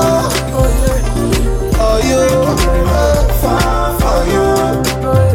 Oh 0.55 0.63
yeah, 0.79 1.83
oh 1.83 1.99
you, 2.07 2.21
I 2.87 3.27
fall 3.41 3.91
for 3.99 4.19
you. 4.31 4.45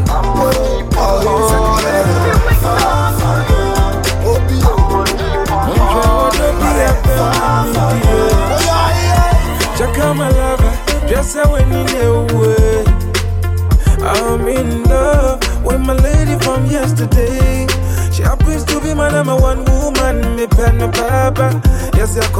I'm 0.09 0.25
gonna 0.33 0.61
keep 0.65 0.97
on 0.97 1.23
falling. 1.23 2.57
Fall 2.63 3.02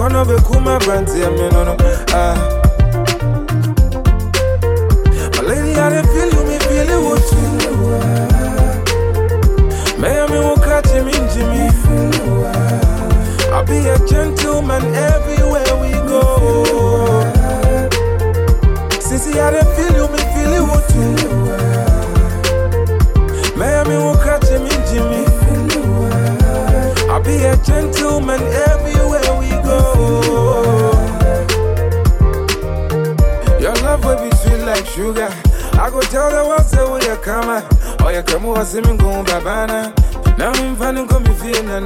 Can't 0.03 0.27
be 0.27 0.35
kuma 0.43 0.81
brandy, 0.81 1.23
I 1.23 1.31
mean, 1.31 2.02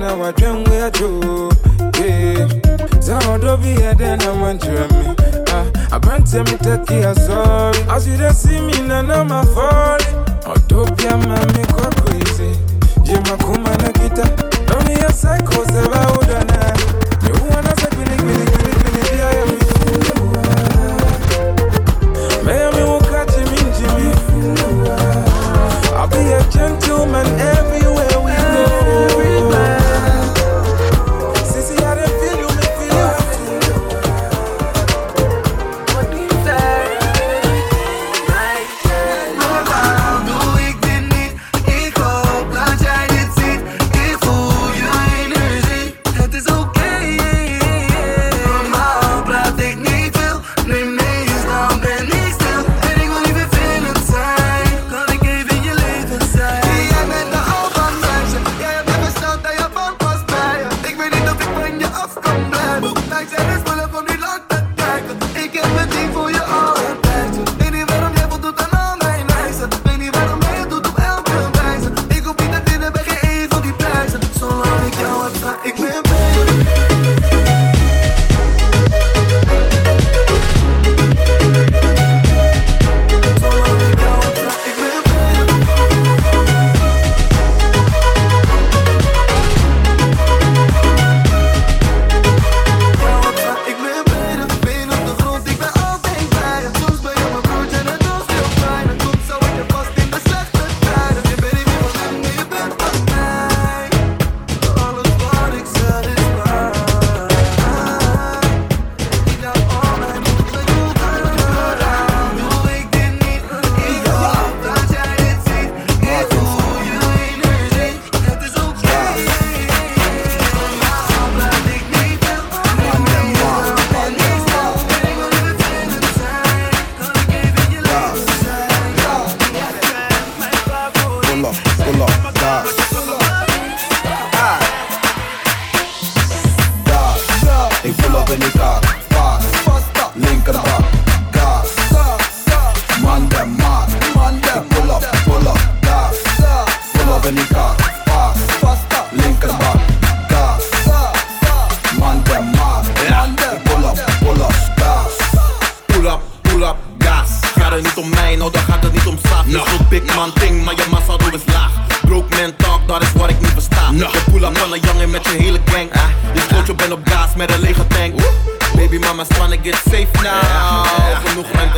I 0.02 0.12
where 0.64 0.86
I 0.86 0.90
do. 0.90 1.50
Yeah. 1.98 2.48
Be 3.56 3.68
here 3.80 3.94
then 3.94 4.20
I'm 4.22 4.42
on 4.42 4.58
me. 4.88 5.14
Ah, 5.48 5.66
me 6.44 6.56
take 6.58 6.86
care 6.86 7.14
sorry. 7.14 7.78
As 7.88 8.06
you 8.06 8.16
just 8.16 8.42
see 8.42 8.60
me 8.60 8.72
now 8.86 9.00
I'm 9.00 9.30
a 9.30 9.44
falling. 9.54 10.24
Utopia 10.54 11.16
mami 11.16 11.66
kwa 11.72 11.90
crazy. 12.02 12.58
Jima 13.02 13.36
kuma 13.38 13.70
na 13.70 13.92
kita. 13.92 14.24
Don't 14.66 14.86
be 14.86 14.94
a 14.94 15.10
psycho 15.12 15.64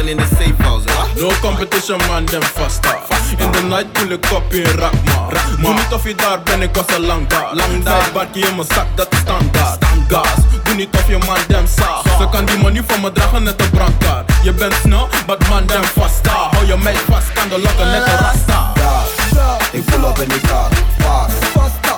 In 0.07 0.17
de 0.17 0.23
safe 0.23 0.55
house. 0.63 0.85
hè? 0.89 1.21
No 1.21 1.31
competition 1.41 2.01
man, 2.09 2.25
them 2.25 2.43
faster. 2.43 2.99
In 3.37 3.51
the 3.51 3.63
night 3.63 3.93
pull 3.93 4.11
ik 4.11 4.27
op 4.33 4.53
in 4.53 4.65
Rakma. 4.65 5.29
Doe 5.61 5.73
niet 5.73 5.93
of 5.93 6.05
je 6.05 6.15
daar 6.15 6.43
ben, 6.43 6.63
ik 6.63 6.75
was 6.75 6.85
al 6.95 7.01
lang 7.01 7.27
daar. 7.29 7.49
Lang 7.53 7.85
daar, 7.85 8.09
bakje 8.13 8.41
in 8.41 8.57
mijn 8.57 8.69
zak, 8.75 8.87
dat 8.95 9.07
is 9.13 9.19
standaard. 9.19 9.85
Gas, 10.09 10.35
doe 10.65 10.75
niet 10.75 10.89
of 10.95 11.09
je 11.09 11.19
man 11.27 11.37
dem 11.49 11.67
saag. 11.67 12.03
Ze 12.19 12.29
kan 12.31 12.45
die 12.45 12.59
money 12.59 12.83
van 12.87 13.01
me 13.01 13.13
dragen 13.13 13.43
net 13.43 13.61
een 13.61 13.71
brandkaart. 13.71 14.31
Je 14.43 14.53
bent 14.53 14.75
snel, 14.83 15.09
but 15.27 15.49
man 15.49 15.67
dem 15.67 15.85
faster. 15.85 16.31
Hou 16.33 16.67
je 16.67 16.77
meid 16.77 16.99
vast, 17.11 17.33
kan 17.33 17.49
de 17.49 17.59
lokken 17.61 17.91
net 17.91 18.07
een 18.07 18.19
rasta. 18.19 18.73
Gas. 18.75 19.69
Ik 19.73 19.85
pull 19.85 20.05
up 20.09 20.19
in 20.19 20.29
die 20.29 20.41
kaart, 20.41 20.73
fast. 20.99 21.33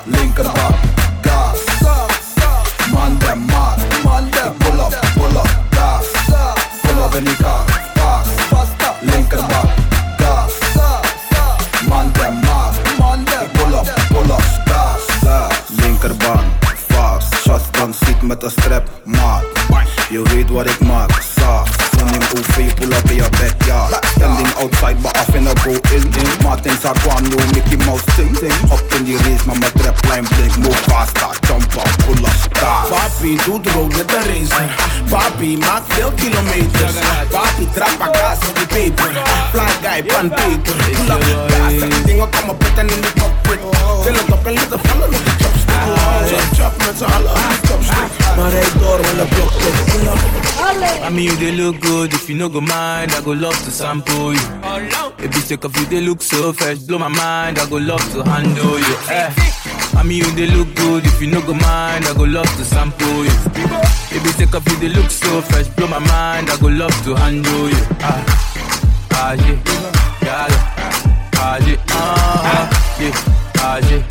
Linkerbak, 0.05 0.75
gas. 1.21 1.59
Man 2.93 3.19
dem 3.19 3.45
maat, 3.45 3.79
ik 3.79 4.59
pull 4.59 4.79
up, 4.79 5.01
pull 5.15 5.37
up, 5.37 5.49
gas. 5.71 6.07
Pull 6.83 7.03
up 7.05 7.15
in 7.15 7.25
die 7.25 7.37
kaart, 7.37 7.80
met 18.31 18.43
een 18.43 18.51
strap, 18.51 18.89
maat. 19.05 19.43
Je 20.11 20.23
weet 20.23 20.51
wat 20.51 20.67
ik 20.67 20.81
maak, 20.81 21.11
saaf. 21.37 21.69
Sending 21.97 22.25
OV, 22.25 22.75
pull 22.75 22.93
up 22.93 23.11
in 23.11 23.15
je 23.15 23.29
backyard. 23.31 24.07
Standing 24.17 24.55
outside, 24.55 24.97
af 25.19 25.35
in 25.35 25.45
de 25.45 25.53
go 25.63 25.73
in. 25.95 26.13
Martin 26.43 26.77
Sarquano, 26.83 27.37
Mickey 27.53 27.77
Mouse 27.87 28.05
ting 28.17 28.39
ting. 28.39 28.53
Hop 28.69 28.95
in 28.97 29.05
die 29.05 29.17
race, 29.17 29.45
maar 29.47 29.59
met 29.59 29.73
rap 29.85 29.99
line 30.09 30.29
blink. 30.29 30.57
Mo 30.57 30.69
pasta, 30.87 31.29
jump 31.41 31.75
up, 31.75 32.05
pull 32.07 32.25
up, 32.25 32.37
star. 32.55 32.87
Papi 32.89 33.39
doet 33.45 33.71
rood 33.73 33.97
met 33.97 34.09
de 34.09 34.19
racer. 34.29 34.69
Papi 35.09 35.59
maakt 35.59 35.93
veel 35.95 36.13
kilometers. 36.17 36.95
Papi 37.31 37.69
trap 37.75 38.01
a 38.01 38.09
gas 38.19 38.49
op 38.49 38.57
die 38.57 38.67
peper. 38.67 39.11
Fly 39.53 39.71
guy, 39.83 40.03
pan 40.03 40.29
paper. 40.29 40.77
Pull 40.97 41.11
up, 41.15 41.23
gas, 41.51 42.05
dingen 42.05 42.29
komen 42.31 42.57
putten 42.57 42.89
in 42.89 43.01
de 43.01 43.13
cockpit. 43.21 43.61
Til 44.03 44.13
het 44.13 44.33
op 44.33 44.47
en 44.47 44.53
laten 44.53 44.81
vallen 44.83 45.09
op 45.09 45.25
de. 45.25 45.50
I 51.03 51.09
mean, 51.13 51.25
you 51.31 51.37
they 51.37 51.53
look 51.53 51.81
good. 51.81 52.13
If 52.15 52.29
you 52.29 52.37
no 52.37 52.49
go 52.49 52.61
mind, 52.61 53.13
I 53.13 53.21
go 53.25 53.33
love 53.33 53.57
to 53.65 53.71
sample 53.71 54.33
you. 54.33 54.41
If 55.19 55.35
you 55.35 55.43
take 55.43 55.65
off 55.65 55.77
you, 55.79 55.87
they 55.87 56.01
look 56.01 56.23
so 56.23 56.53
fresh. 56.53 56.79
Blow 56.79 56.99
my 56.99 57.09
mind, 57.09 57.59
I 57.59 57.69
go 57.69 57.77
love 57.77 58.03
to 58.13 58.23
handle 58.23 58.79
you. 58.79 58.97
Eh. 59.11 59.33
I 59.97 60.03
mean, 60.03 60.19
you 60.25 60.31
they 60.33 60.47
look 60.47 60.75
good. 60.77 61.05
If 61.07 61.21
you 61.21 61.27
no 61.29 61.41
go 61.41 61.55
mind, 61.55 62.07
I 62.07 62.15
go 62.15 62.25
love 62.25 62.47
to 62.57 62.65
sample 62.65 63.25
you. 63.25 63.31
If 64.13 64.25
you 64.25 64.33
take 64.33 64.55
off 64.55 64.67
you, 64.69 64.77
they 64.77 64.89
look 64.89 65.11
so 65.11 65.41
fresh. 65.43 65.67
Blow 65.69 65.89
my 65.89 65.99
mind, 65.99 66.51
I 66.51 66.57
go 66.59 66.69
love 66.69 66.95
to 67.05 67.15
handle 67.17 67.69
you. 67.69 67.83
Ah, 68.01 68.25
ah 69.13 69.33
yeah, 69.33 69.59
yeah, 70.23 70.47
ah 71.37 71.59
yeah, 71.67 71.77
ah 71.91 72.71
yeah, 73.01 73.13
ah 73.59 73.79
yeah, 73.91 74.03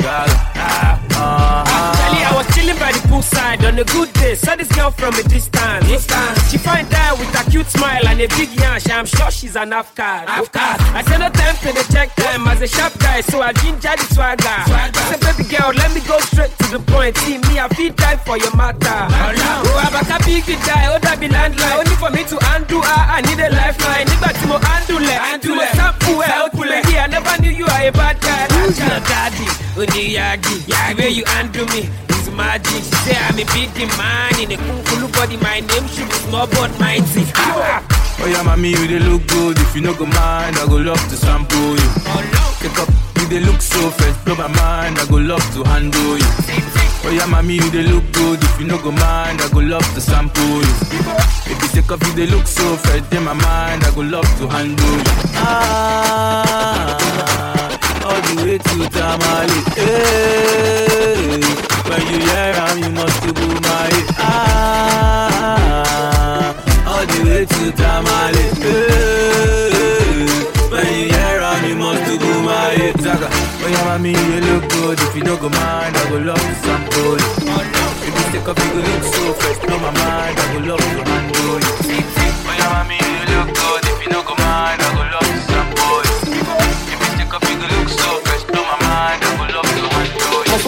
yeah, 0.00 0.26
ah 0.26 0.52
ah. 0.56 0.93
Actually, 1.24 2.22
I 2.24 2.32
was 2.36 2.46
chilling 2.54 2.78
by 2.78 2.92
the 2.92 3.00
poolside 3.08 3.60
on 3.66 3.78
a 3.78 3.84
good 3.84 4.12
day. 4.14 4.34
Saw 4.34 4.56
this 4.56 4.68
girl 4.72 4.90
from 4.90 5.14
a 5.14 5.22
distance. 5.22 5.86
distance. 5.88 6.50
She 6.50 6.58
find 6.58 6.86
out 6.94 7.18
with 7.18 7.32
a 7.40 7.50
cute 7.50 7.66
smile 7.66 8.06
and 8.06 8.20
a 8.20 8.28
big 8.36 8.50
yash. 8.60 8.88
I'm 8.90 9.06
sure 9.06 9.30
she's 9.30 9.56
an 9.56 9.72
Afghan. 9.72 10.28
Afghan. 10.28 10.76
I 10.94 11.02
said 11.02 11.18
no 11.18 11.28
time 11.30 11.56
for 11.56 11.72
the 11.72 11.84
check 11.92 12.14
time 12.16 12.46
as 12.48 12.60
a 12.60 12.68
sharp 12.68 12.92
guy, 12.98 13.20
so 13.22 13.40
I 13.40 13.52
ginger 13.52 13.94
the 13.96 14.06
swagger. 14.14 14.58
swagger. 14.68 15.00
I 15.00 15.04
said, 15.16 15.20
baby 15.24 15.44
girl, 15.48 15.72
let 15.72 15.94
me 15.94 16.00
go 16.06 16.18
straight 16.20 16.52
to 16.58 16.66
the 16.76 16.80
point. 16.92 17.16
See 17.18 17.38
me, 17.38 17.58
I 17.58 17.68
feel 17.68 17.92
die 17.92 18.16
for 18.16 18.36
your 18.36 18.54
matter. 18.56 18.78
Oh, 18.84 19.80
I'm 19.80 19.94
a 19.96 20.18
big 20.24 20.44
guy, 20.68 20.92
oh, 20.92 20.98
that 21.00 21.16
be 21.20 21.28
landline. 21.28 21.78
Only 21.80 21.96
for 21.96 22.10
me 22.10 22.22
to 22.28 22.36
undo 22.54 22.80
her, 22.80 23.02
I 23.16 23.20
need 23.22 23.40
a 23.40 23.48
lifeline. 23.50 24.06
Nígbà 24.10 24.30
tí 24.36 24.46
mo 24.46 24.56
undo 24.60 24.98
lẹ̀, 25.00 25.18
undo 25.34 25.54
lẹ̀, 25.56 25.72
sample 25.76 26.20
ẹ̀, 26.20 26.42
ó 26.44 26.48
kulẹ̀. 26.52 26.82
Yeah, 26.92 27.04
I 27.04 27.06
never 27.08 27.34
knew 27.40 27.50
you 27.50 27.66
are 27.66 27.88
a 27.88 27.92
bad 27.92 28.20
guy. 28.20 28.46
Who's 28.54 28.78
your 28.78 29.00
daddy? 29.08 29.63
Oniyagi, 29.76 30.66
the 30.70 30.94
way 31.02 31.08
you 31.10 31.24
undo 31.38 31.66
me 31.66 31.88
is 32.10 32.30
magic. 32.30 32.70
She 32.70 32.94
say 33.02 33.16
I'm 33.18 33.34
a 33.38 33.44
big 33.52 33.74
man 33.98 34.38
in 34.38 34.52
a 34.52 34.56
kunkulu 34.56 35.12
body. 35.12 35.36
My 35.38 35.60
name 35.60 35.86
should 35.88 36.06
be 36.08 36.14
small 36.26 36.46
but 36.46 36.70
mighty. 36.78 37.26
Oh 38.22 38.26
yeah, 38.30 38.42
mommy, 38.42 38.70
you 38.70 38.86
they 38.86 39.00
look 39.00 39.26
good. 39.26 39.58
If 39.58 39.74
you 39.74 39.82
no 39.82 39.92
go 39.94 40.06
mind, 40.06 40.56
I 40.58 40.66
go 40.68 40.76
love 40.76 41.02
to 41.10 41.16
sample 41.16 41.74
you. 41.74 41.90
Pick 42.62 42.78
up, 42.78 42.88
you 43.18 43.26
they 43.26 43.40
look 43.40 43.60
so 43.60 43.90
fresh, 43.90 44.16
blow 44.24 44.36
my 44.36 44.46
mind. 44.48 44.98
I 44.98 45.06
go 45.10 45.16
love 45.16 45.42
to 45.54 45.64
handle 45.64 46.18
you. 46.18 46.30
Oh 47.06 47.10
yeah, 47.12 47.26
mommy, 47.26 47.54
you 47.56 47.68
they 47.70 47.82
look 47.82 48.04
good. 48.12 48.42
If 48.42 48.60
you 48.60 48.66
no 48.66 48.78
go 48.78 48.92
mind, 48.92 49.42
I 49.42 49.48
go 49.52 49.58
love 49.58 49.84
to 49.94 50.00
sample 50.00 50.40
you. 50.62 50.74
If 51.50 51.60
you 51.62 51.68
take 51.82 51.90
off, 51.90 52.00
you 52.06 52.12
they 52.14 52.26
look 52.28 52.46
so 52.46 52.76
fresh, 52.76 53.02
in 53.12 53.24
my 53.24 53.34
mind. 53.34 53.82
I 53.84 53.90
go 53.94 54.02
love 54.02 54.30
to 54.38 54.46
handle 54.48 54.86
you. 54.86 55.02
Ah, 55.34 56.96
way 58.54 58.58
to 58.58 58.88
Tamale. 58.90 59.60
Hey, 59.74 61.40
when 61.88 62.02
you 62.10 62.18
hear 62.22 62.52
am, 62.64 62.78
you 62.78 62.90
must 62.90 63.22
to 63.22 63.32
boo 63.32 63.54
my 63.66 63.90
ah. 64.18 65.44
All 66.86 67.06
the 67.06 67.18
way 67.26 67.44
to 67.46 67.72
Tamale. 67.72 68.44
Hey, 68.62 69.70
when 70.70 70.86
you 70.86 71.06
hear 71.14 71.40
am, 71.50 71.64
you 71.68 71.74
must 71.76 72.04
to 72.06 72.14
boo 72.18 72.42
my 72.42 72.92
Zaga. 73.02 73.28
Oh 73.32 73.68
yeah, 73.68 73.84
mommy, 73.84 74.10
you 74.10 74.40
look 74.48 74.64
good. 74.70 74.98
If 75.00 75.16
you 75.16 75.24
no 75.24 75.36
go 75.36 75.48
mind, 75.48 75.96
I 75.96 75.98
go 76.10 76.16
love 76.18 76.40
to 76.40 76.54
sample 76.62 77.18
you. 77.18 77.30
If 78.06 78.14
you 78.14 78.24
take 78.32 78.48
off, 78.48 78.58
you 78.58 78.70
go 78.70 78.78
look 78.78 79.04
so 79.14 79.32
fresh, 79.34 79.58
blow 79.66 79.78
my 79.78 79.90
mind. 79.90 80.38
I 80.38 80.40
go 80.52 80.58
love 80.70 80.80
to 80.80 81.02
handle 81.10 81.58
you. 81.58 82.02
Oh 82.46 82.52
yeah, 82.56 82.68
mommy, 82.70 82.98
you 83.02 83.24
look 83.34 83.48
good. 83.56 83.83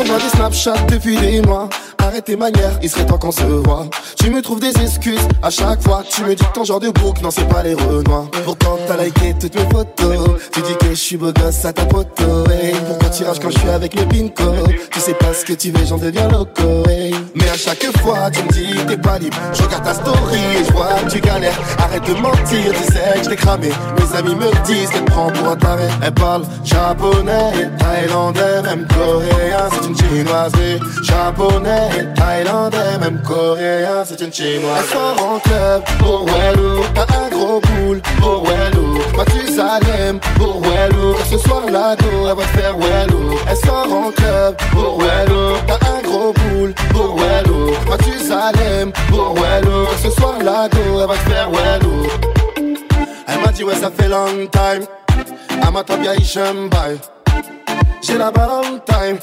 Transforme-moi 0.06 0.18
des 0.18 0.36
Snapchat 0.36 0.86
depuis 0.86 1.16
des 1.16 1.40
mois. 1.42 1.68
Arrête 1.98 2.24
tes 2.26 2.36
manières, 2.36 2.78
il 2.82 2.88
serait 2.88 3.06
temps 3.06 3.18
qu'on 3.18 3.32
se 3.32 3.42
voit. 3.42 3.86
Tu 4.16 4.30
me 4.30 4.40
trouves 4.40 4.60
des 4.60 4.70
excuses 4.80 5.26
à 5.42 5.50
chaque 5.50 5.82
fois. 5.82 6.04
Tu 6.08 6.22
me 6.22 6.34
dis 6.34 6.44
que 6.44 6.52
ton 6.52 6.62
genre 6.62 6.78
de 6.78 6.90
bouc, 6.90 7.20
non, 7.20 7.30
c'est 7.32 7.48
pas 7.48 7.64
les 7.64 7.74
renois. 7.74 8.28
Pourtant, 8.44 8.78
t'as 8.86 9.02
liké 9.02 9.34
toutes 9.40 9.56
mes 9.56 9.68
photos. 9.68 10.40
Tu 10.52 10.60
dis 10.62 10.76
que 10.78 10.90
je 10.90 10.94
suis 10.94 11.16
beau 11.16 11.32
gosse 11.32 11.64
à 11.64 11.72
ta 11.72 11.84
poteau. 11.84 12.48
Hey, 12.50 12.74
pourquoi 12.86 13.08
tu 13.08 13.24
quand 13.24 13.50
je 13.50 13.58
suis 13.58 13.68
avec 13.68 13.94
le 13.94 14.06
pinko? 14.06 14.52
Tu 14.92 15.00
sais 15.00 15.14
pas 15.14 15.34
ce 15.34 15.44
que 15.44 15.54
tu 15.54 15.72
veux, 15.72 15.84
j'en 15.84 15.98
deviens 15.98 16.28
loco. 16.28 16.88
hey. 16.88 17.12
Mais 17.34 17.48
à 17.48 17.56
chaque 17.56 17.84
fois, 17.98 18.30
tu 18.30 18.42
me 18.44 18.52
dis 18.52 18.86
t'es 18.86 18.96
pas 18.96 19.18
libre. 19.18 19.36
Je 19.52 19.62
regarde 19.64 19.84
ta 19.84 19.94
story 19.94 20.38
et 20.60 20.64
je 20.64 20.72
vois 20.72 20.94
que 21.04 21.10
tu 21.10 21.20
galères. 21.20 21.58
Arrête 21.78 22.04
de 22.04 22.14
mentir, 22.14 22.72
tu 22.72 22.92
sais 22.92 23.18
que 23.18 23.24
je 23.24 23.30
t'ai 23.30 23.36
cramé. 23.36 23.70
Mes 23.98 24.16
amis 24.16 24.36
me 24.36 24.64
disent 24.64 24.90
qu'elle 24.90 25.04
prend 25.06 25.32
pour 25.32 25.48
un 25.48 25.56
taré. 25.56 25.88
Elle 26.02 26.14
parle 26.14 26.44
japonais 26.64 27.70
thaïlandais, 27.78 28.62
même 28.62 28.86
coréen, 28.88 29.68
chinoise. 29.96 30.52
Et 30.62 31.04
japonais 31.04 31.88
et 31.98 32.14
thaïlandais, 32.18 32.98
même 33.00 33.20
coréen, 33.22 34.04
c'est 34.04 34.20
une 34.20 34.32
chinoise. 34.32 34.78
Elle 34.80 34.88
sort 34.92 35.26
en 35.26 35.38
club 35.38 35.82
pour 35.98 36.26
Wello, 36.26 36.82
t'as 36.94 37.06
un 37.16 37.28
gros 37.30 37.60
boule 37.60 38.00
pour 38.20 38.44
Wello. 38.44 38.98
Mathusalem 39.16 40.20
pour 40.36 40.60
Wello, 40.62 41.16
ce 41.30 41.38
soir 41.38 41.62
la 41.70 41.96
go, 41.96 42.28
elle 42.28 42.36
va 42.36 42.42
te 42.42 42.58
faire 42.58 42.76
Wello. 42.76 43.38
Elle 43.48 43.56
sort 43.56 43.92
en 43.92 44.10
club 44.10 44.56
pour 44.72 44.98
Wello, 44.98 45.56
t'as 45.66 45.80
un 45.90 46.02
gros 46.02 46.32
boule 46.32 46.74
pour 46.90 47.16
Wello. 47.18 47.72
Mathusalem 47.88 48.92
pour 49.08 49.34
Wello, 49.34 49.86
ce 50.02 50.10
soir 50.10 50.34
la 50.42 50.68
go, 50.68 51.00
elle 51.00 51.06
va 51.08 51.14
te 51.14 51.30
faire 51.30 51.50
Wello. 51.50 52.06
Elle 53.28 53.40
m'a 53.44 53.52
dit 53.52 53.64
ouais 53.64 53.74
ça 53.74 53.90
fait 53.90 54.08
long 54.08 54.46
time 54.52 54.86
Ama 55.66 55.82
tabia 55.82 56.14
ishembai 56.14 56.96
J'ai 58.02 58.18
la 58.18 58.30
balle 58.30 58.80
time 58.86 59.18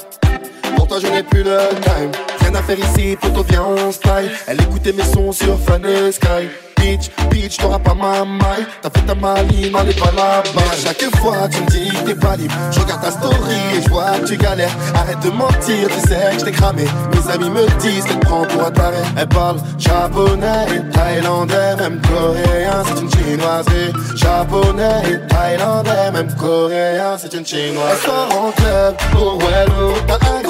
Pour 0.84 1.00
toi 1.00 1.08
je 1.08 1.14
n'ai 1.14 1.22
plus 1.22 1.42
le 1.42 1.56
time. 1.80 2.10
Rien 2.40 2.54
à 2.54 2.62
faire 2.62 2.78
ici, 2.78 3.16
poto 3.18 3.42
viens 3.48 3.64
on 3.64 3.90
style. 3.90 4.30
Elle 4.46 4.60
écoutait 4.60 4.92
mes 4.92 5.02
sons 5.02 5.32
sur 5.32 5.58
Fun 5.58 5.80
and 5.82 6.12
Sky. 6.12 6.50
Bitch, 6.76 7.10
bitch, 7.30 7.56
t'auras 7.56 7.78
pas 7.78 7.94
ma 7.94 8.26
maille. 8.26 8.66
T'as 8.82 8.90
fait 8.90 9.06
ta 9.06 9.14
maline, 9.14 9.74
on 9.74 9.88
est 9.88 9.98
pas 9.98 10.12
là-bas. 10.14 10.42
À 10.70 10.76
chaque 10.76 11.16
fois 11.16 11.48
tu 11.50 11.62
me 11.62 11.70
dis 11.70 11.88
que 11.88 12.10
t'es 12.10 12.14
pas 12.14 12.36
libre. 12.36 12.52
Je 12.70 12.80
regarde 12.80 13.00
ta 13.00 13.10
story 13.12 13.56
et 13.74 13.80
je 13.80 13.88
vois 13.88 14.18
que 14.20 14.26
tu 14.26 14.36
galères. 14.36 14.76
Arrête 14.94 15.20
de 15.20 15.30
mentir, 15.30 15.88
tu 15.88 16.06
sais 16.06 16.32
que 16.34 16.40
je 16.40 16.44
t'ai 16.44 16.52
cramé. 16.52 16.84
Mes 16.84 17.32
amis 17.32 17.48
me 17.48 17.66
disent 17.80 18.04
qu'elle 18.04 18.20
prend 18.20 18.42
pour 18.42 18.66
un 18.66 18.70
taré. 18.70 18.98
Elle 19.16 19.28
parle 19.28 19.56
japonais 19.78 20.66
et 20.76 20.92
thaïlandais. 20.92 21.76
Même 21.78 22.02
coréen, 22.02 22.82
c'est 22.84 23.00
une 23.00 23.10
chinoise. 23.10 23.66
Et 23.68 24.18
japonais 24.18 25.00
et 25.10 25.26
thaïlandais. 25.28 26.10
Même 26.12 26.34
coréen, 26.34 27.16
c'est 27.16 27.32
une 27.32 27.46
chinoise. 27.46 27.92
Elle 27.92 28.10
sort 28.10 28.44
en 28.44 28.50
club 28.50 28.94
pour 29.12 29.38
Wello 29.38 29.94
T'as 30.06 30.18
un 30.30 30.43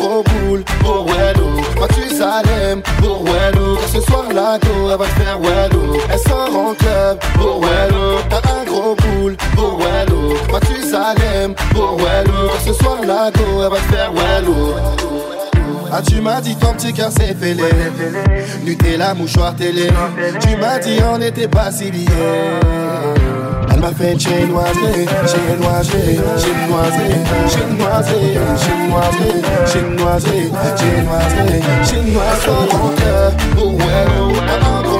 pour 0.81 1.07
Wello 1.07 1.47
Mathusalem 1.81 2.83
pour 3.01 3.25
Ce 3.93 4.01
soir 4.01 4.25
la 4.35 4.59
go, 4.59 4.91
elle 4.91 4.99
va 4.99 5.05
te 5.07 5.21
faire 5.21 5.39
Wello 5.39 5.97
Elle 6.11 6.19
sort 6.19 6.57
en 6.57 6.75
club 6.75 7.19
pour 7.35 7.61
Wello 7.61 8.19
T'as 8.29 8.43
un 8.53 8.65
gros 8.65 8.95
boule 8.97 9.37
pour 9.57 9.79
Wello 9.79 10.35
Mathusalem 10.53 11.55
pour 11.73 11.97
Wello 11.97 12.51
Ce 12.67 12.73
soir 12.75 12.99
la 13.07 13.31
go, 13.31 13.63
elle 13.63 13.71
va 13.71 13.77
te 13.77 13.95
faire 13.95 14.13
Wello 14.13 15.04
ah 15.95 16.03
tu 16.03 16.21
m'as 16.21 16.41
dit 16.41 16.57
ton 16.57 16.73
petit 16.75 16.93
cœur 16.93 17.11
s'est 17.13 17.35
fêlé. 17.35 17.63
Nutella, 18.65 19.15
mouchoir 19.15 19.55
télé. 19.55 19.89
Tu 20.41 20.57
m'as 20.57 20.79
dit 20.79 20.99
on 21.09 21.19
n'était 21.19 21.47
pas 21.47 21.71
si 21.71 21.91
liés. 21.91 22.05
Elle 23.73 23.81
m'a 23.81 23.93
fait 23.93 24.19
chinoiser, 24.19 25.07
chinoiser, 25.27 26.19
chinoiser, 26.39 27.11
chinoiser, 27.49 28.35
chinoiser, 28.59 29.43
chinoiser, 29.67 30.51
chinoiser, 30.77 31.63
chinoiser. 31.85 32.51
Mon 32.73 32.89
cœur 32.97 33.33
pour 33.55 33.73
Wello 33.79 34.33
T'as 34.47 34.69
un 34.69 34.83
gros 34.83 34.99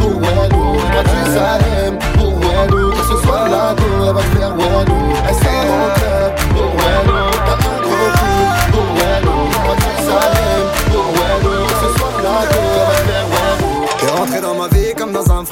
pour 0.00 0.20
Wello 0.20 0.64
Mathusalem 0.94 1.98
pour 2.18 2.38
Wello 2.40 2.90
Que 2.90 3.02
ce 3.02 3.26
soit 3.26 3.48
la 3.48 3.74
go, 3.74 3.84
elle 4.06 4.14
va 4.14 4.20
te 4.20 4.38
faire 4.38 4.54
Wello 4.56 5.09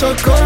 Chaud, 0.00 0.16
chaud, 0.16 0.39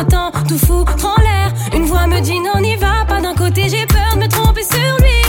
autant 0.00 0.30
tout 0.46 0.58
foutre 0.58 0.94
en 1.04 1.20
l'air. 1.20 1.52
Une 1.74 1.84
voix 1.84 2.06
me 2.06 2.20
dit 2.20 2.38
non, 2.40 2.60
n'y 2.60 2.76
va 2.76 3.04
pas 3.06 3.20
d'un 3.20 3.34
côté, 3.34 3.68
j'ai 3.68 3.86
peur 3.86 4.14
de 4.14 4.20
me 4.20 4.28
tromper 4.28 4.62
sur 4.62 4.96
lui. 5.00 5.22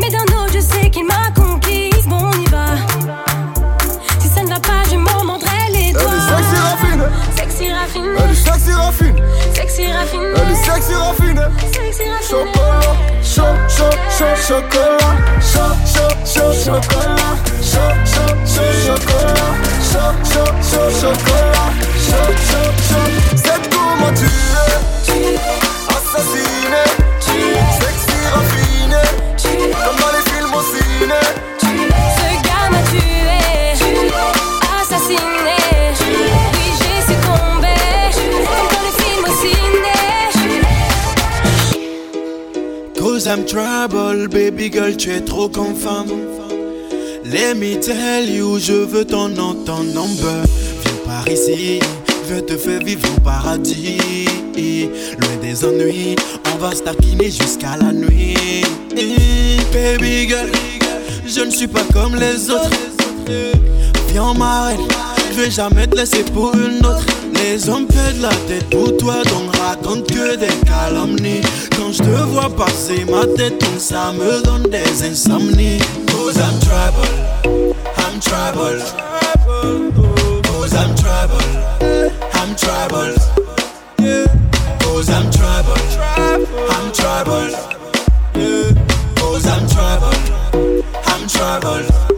Mais 0.00 0.10
d'un 0.10 0.24
autre, 0.36 0.52
je 0.54 0.60
sais 0.60 0.90
qu'il 0.90 1.06
m'a 1.06 1.30
conquise. 1.34 2.06
Bon, 2.06 2.30
on 2.32 2.40
y 2.40 2.46
va. 2.46 2.66
Si 4.20 4.28
ça 4.28 4.42
ne 4.42 4.48
va 4.48 4.60
pas, 4.60 4.82
je 4.90 4.96
m'en 4.96 5.24
mordrai 5.24 5.70
les 5.72 5.92
doigts. 5.92 6.02
sexy 6.02 6.56
raffine. 6.60 7.04
Sexy 7.36 7.64
est 7.64 7.74
sexy 8.44 8.72
raffine. 8.72 9.16
Sexy 9.54 9.82
est 9.82 10.64
sexy 10.64 10.94
raffine. 10.94 11.42
Chocolat, 12.28 12.96
chaud, 13.22 13.42
chaud, 13.68 13.96
chaud, 14.16 14.36
chocolat, 14.46 15.14
chaud, 15.40 15.74
chaud, 15.86 16.12
chaud, 16.24 16.52
chocolat, 16.64 17.17
I'm 43.28 43.44
trouble, 43.44 44.26
baby 44.28 44.70
girl, 44.70 44.96
tu 44.96 45.10
es 45.10 45.20
trop 45.20 45.50
comme 45.50 45.74
femme. 45.74 46.08
Let 47.26 47.56
me 47.56 47.78
tell 47.78 48.24
you, 48.24 48.58
je 48.58 48.72
veux 48.72 49.04
ton 49.04 49.28
nom, 49.28 49.54
ton 49.66 49.82
number. 49.82 50.44
Viens 50.82 50.96
par 51.04 51.28
ici, 51.28 51.78
je 52.26 52.40
te 52.40 52.56
faire 52.56 52.82
vivre 52.82 53.06
au 53.14 53.20
paradis. 53.20 54.24
Loin 55.18 55.36
des 55.42 55.62
ennuis, 55.62 56.16
on 56.54 56.56
va 56.56 56.74
se 56.74 56.82
taquiner 56.82 57.30
jusqu'à 57.30 57.76
la 57.78 57.92
nuit. 57.92 58.64
Baby 59.74 60.28
girl, 60.28 60.48
je 61.26 61.40
ne 61.42 61.50
suis 61.50 61.68
pas 61.68 61.84
comme 61.92 62.14
les 62.14 62.48
autres. 62.48 62.70
Viens 64.10 64.32
ma 64.32 64.68
reine, 64.68 64.80
je 65.32 65.42
vais 65.42 65.50
jamais 65.50 65.86
te 65.86 65.96
laisser 65.96 66.22
pour 66.32 66.54
une 66.54 66.78
autre. 66.86 67.17
Les 67.38 67.68
hommes 67.68 67.86
perdent 67.86 68.20
la 68.20 68.34
tête 68.48 68.68
pour 68.70 68.96
toi, 68.96 69.22
donc 69.24 69.56
raconte 69.56 70.06
que 70.06 70.36
des 70.36 70.46
calomnies. 70.66 71.40
Quand 71.76 71.92
je 71.92 71.98
te 71.98 72.22
vois 72.26 72.50
passer 72.50 73.04
ma 73.04 73.24
tête, 73.36 73.60
donc 73.60 73.78
ça 73.78 74.12
me 74.12 74.42
donne 74.42 74.64
des 74.70 75.04
insomnies. 75.04 75.78
Cause 76.10 76.36
I'm 76.36 76.58
trouble, 76.60 77.74
I'm 77.96 78.20
trouble. 78.20 78.82
Cause 80.42 80.74
I'm 80.74 80.94
trouble, 80.96 81.44
I'm 82.34 82.54
trouble. 82.56 83.14
Cause 84.80 85.08
I'm 85.08 85.30
trouble, 85.30 85.78
I'm 86.70 86.92
trouble. 86.92 87.54
Cause 89.16 89.46
I'm 89.46 89.66
trouble, 89.68 90.82
I'm 91.06 91.26
trouble. 91.28 92.08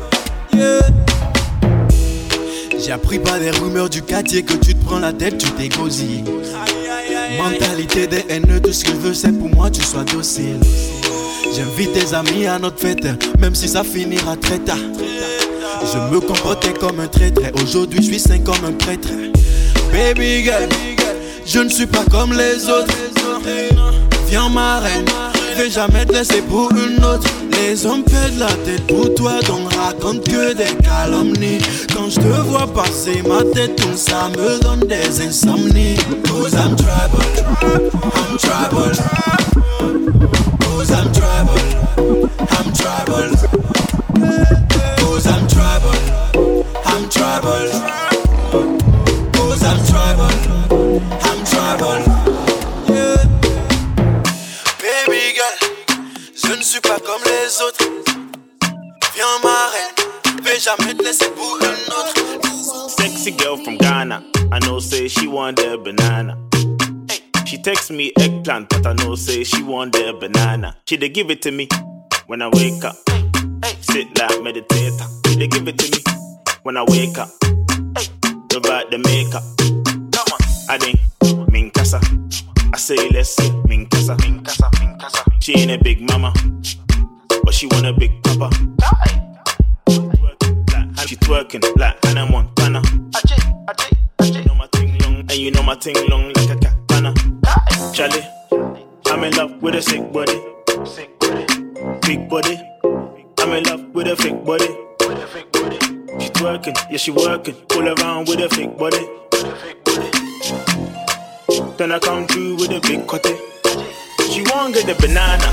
J'ai 2.91 2.95
appris 2.95 3.21
par 3.21 3.39
des 3.39 3.53
rumeurs 3.53 3.89
du 3.89 4.03
quartier 4.03 4.43
que 4.43 4.55
tu 4.55 4.75
te 4.75 4.85
prends 4.85 4.99
la 4.99 5.13
tête, 5.13 5.39
tu 5.39 5.49
t'es 5.53 5.69
gosillé. 5.69 6.25
Mentalité 7.39 8.09
des 8.09 8.25
haineux, 8.29 8.61
tout 8.61 8.73
ce 8.73 8.85
que 8.85 8.91
je 8.91 8.97
veux 8.97 9.15
c'est 9.15 9.31
pour 9.31 9.49
moi 9.49 9.71
tu 9.71 9.81
sois 9.81 10.03
docile. 10.03 10.59
J'invite 11.55 11.93
tes 11.93 12.13
amis 12.17 12.47
à 12.47 12.59
notre 12.59 12.81
fête, 12.81 13.07
même 13.39 13.55
si 13.55 13.69
ça 13.69 13.85
finira 13.85 14.35
très 14.37 14.59
tard. 14.59 14.81
Je 15.85 15.99
me 16.13 16.19
comportais 16.19 16.73
comme 16.73 16.99
un 16.99 17.07
traître, 17.07 17.41
aujourd'hui 17.63 18.03
je 18.03 18.09
suis 18.09 18.19
sain 18.19 18.41
comme 18.41 18.65
un 18.65 18.73
prêtre. 18.73 19.11
Baby 19.93 20.43
girl, 20.43 20.69
je 21.47 21.61
ne 21.61 21.69
suis 21.69 21.87
pas 21.87 22.05
comme 22.11 22.33
les 22.33 22.69
autres. 22.69 22.97
Viens 24.27 24.49
ma 24.49 24.81
reine, 24.81 25.05
je 25.51 25.63
vais 25.63 25.71
jamais 25.71 26.05
te 26.05 26.13
laisser 26.13 26.43
pour 26.43 26.71
une 26.73 27.05
autre. 27.05 27.29
Les 27.53 27.87
hommes 27.87 28.05
perdent 28.05 28.39
la 28.39 28.53
tête 28.65 28.87
pour 28.87 29.15
toi, 29.15 29.41
donc 29.47 29.73
raconte 29.75 30.25
que 30.25 30.55
des 30.55 30.75
calomnies. 30.83 31.59
Quand 31.95 32.09
je 32.09 32.17
te 32.17 32.41
vois 32.49 32.67
passer 32.67 33.23
ma 33.27 33.43
tête, 33.53 33.77
tout 33.77 33.97
ça 33.97 34.29
me 34.31 34.61
donne 34.63 34.81
des 34.89 35.21
insomnies. 35.21 35.97
Cause 36.29 36.55
I'm 36.55 36.77
trouble, 36.77 37.25
I'm 37.63 38.39
trouble. 38.39 38.97
Cause 40.61 40.91
I'm 40.91 41.13
trouble, 41.13 41.61
I'm 42.51 42.73
trouble. 42.73 43.37
Cause 44.99 45.27
I'm 45.27 45.47
trouble, 45.49 46.65
I'm 46.87 47.09
trouble. 47.09 48.00
Jamais 60.61 60.95
te 60.95 61.03
laisser 61.03 61.31
pour 61.31 61.57
une 61.59 61.67
autre. 61.67 62.89
Sexy 62.91 63.33
girl 63.33 63.57
from 63.65 63.77
Ghana. 63.79 64.23
I 64.53 64.59
know 64.61 64.79
say 64.79 65.09
she 65.09 65.27
want 65.27 65.57
the 65.57 65.79
banana. 65.79 66.37
She 67.47 67.61
text 67.63 67.91
me 67.91 68.13
eggplant, 68.19 68.69
but 68.69 68.87
I 68.87 68.93
know 68.95 69.15
say 69.15 69.43
she 69.45 69.63
want 69.63 69.93
the 69.93 70.13
banana. 70.21 70.77
She 70.87 70.97
dey 70.97 71.09
give 71.09 71.31
it 71.31 71.43
to 71.43 71.51
me 71.51 71.67
when 72.27 72.43
I 72.43 72.49
wake 72.49 72.85
up. 72.85 72.97
Sit 73.81 74.17
like 74.19 74.39
meditator. 74.41 75.07
She 75.29 75.37
dey 75.37 75.47
give 75.49 75.67
it 75.67 75.79
to 75.79 75.91
me 75.91 76.05
when 76.63 76.77
I 76.77 76.85
wake 76.85 77.19
up. 77.19 77.29
Without 78.53 78.91
the 78.91 78.99
makeup. 78.99 79.43
I 80.69 80.79
think 80.79 81.01
minkasa. 81.51 82.01
I 82.73 82.77
say 82.77 83.09
let's 83.11 83.31
say. 83.35 83.49
Minkasa, 83.67 84.17
minkasa. 84.19 85.43
She 85.43 85.55
ain't 85.57 85.71
a 85.71 85.79
big 85.83 86.01
mama, 86.03 86.33
but 87.45 87.55
she 87.55 87.67
want 87.67 87.87
a 87.87 87.93
big 87.93 88.23
papa. 88.23 88.51
She 91.11 91.17
twerking 91.17 91.65
like 91.77 91.99
Hannah 92.05 92.25
Montana. 92.25 92.81
You 94.23 94.45
know 94.45 94.55
my 94.55 94.69
thing 94.69 94.97
long, 94.99 95.17
and 95.17 95.33
you 95.33 95.51
know 95.51 95.63
my 95.65 95.75
thing 95.75 95.97
long 96.09 96.33
like 96.35 96.51
a 96.51 96.57
katana. 96.57 97.13
Charlie, 97.93 98.25
I'm 99.07 99.25
in 99.25 99.35
love 99.35 99.61
with 99.61 99.75
a 99.75 99.83
sick 99.83 100.13
body, 100.13 100.41
sick 100.85 101.11
big 102.03 102.29
body. 102.31 102.57
I'm 103.39 103.51
in 103.55 103.65
love 103.65 103.93
with 103.93 104.07
a 104.07 104.15
fake 104.15 104.45
body. 104.45 104.69
With 105.01 105.19
a 105.19 105.27
fake 105.27 105.51
body. 105.51 105.79
She 106.23 106.31
twerking, 106.31 106.77
yeah 106.93 106.97
she 106.97 107.11
working, 107.11 107.57
pull 107.69 107.89
around 107.89 108.29
with 108.29 108.39
a 108.39 108.49
fake 108.49 108.79
body. 108.79 109.05
Then 111.77 111.91
I 111.91 111.99
come 111.99 112.29
through 112.29 112.55
with 112.55 112.71
a 112.71 112.79
big 112.83 113.09
cutty. 113.09 113.35
She 114.31 114.45
won't 114.49 114.75
get 114.75 114.87
the 114.87 114.95
banana. 114.95 115.51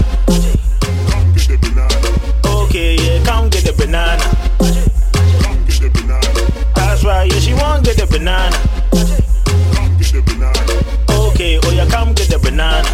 Okay, 2.46 2.96
yeah, 2.96 3.26
come 3.26 3.50
get 3.50 3.66
the 3.66 3.74
banana. 3.74 4.47
That's 6.98 7.06
right, 7.06 7.32
yeah, 7.32 7.40
she 7.40 7.54
won't 7.54 7.86
get 7.86 7.98
the 7.98 8.08
banana. 8.08 8.58
Okay, 11.30 11.60
oh 11.62 11.72
yeah, 11.72 11.88
come 11.92 12.14
get 12.14 12.28
the 12.28 12.40
banana. 12.40 12.88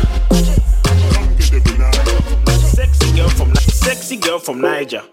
Sexy 2.59 3.15
girl 3.15 3.29
from 3.29 3.55
sexy 3.55 4.17
girl 4.17 4.39
from 4.39 4.59
Niger. 4.59 5.03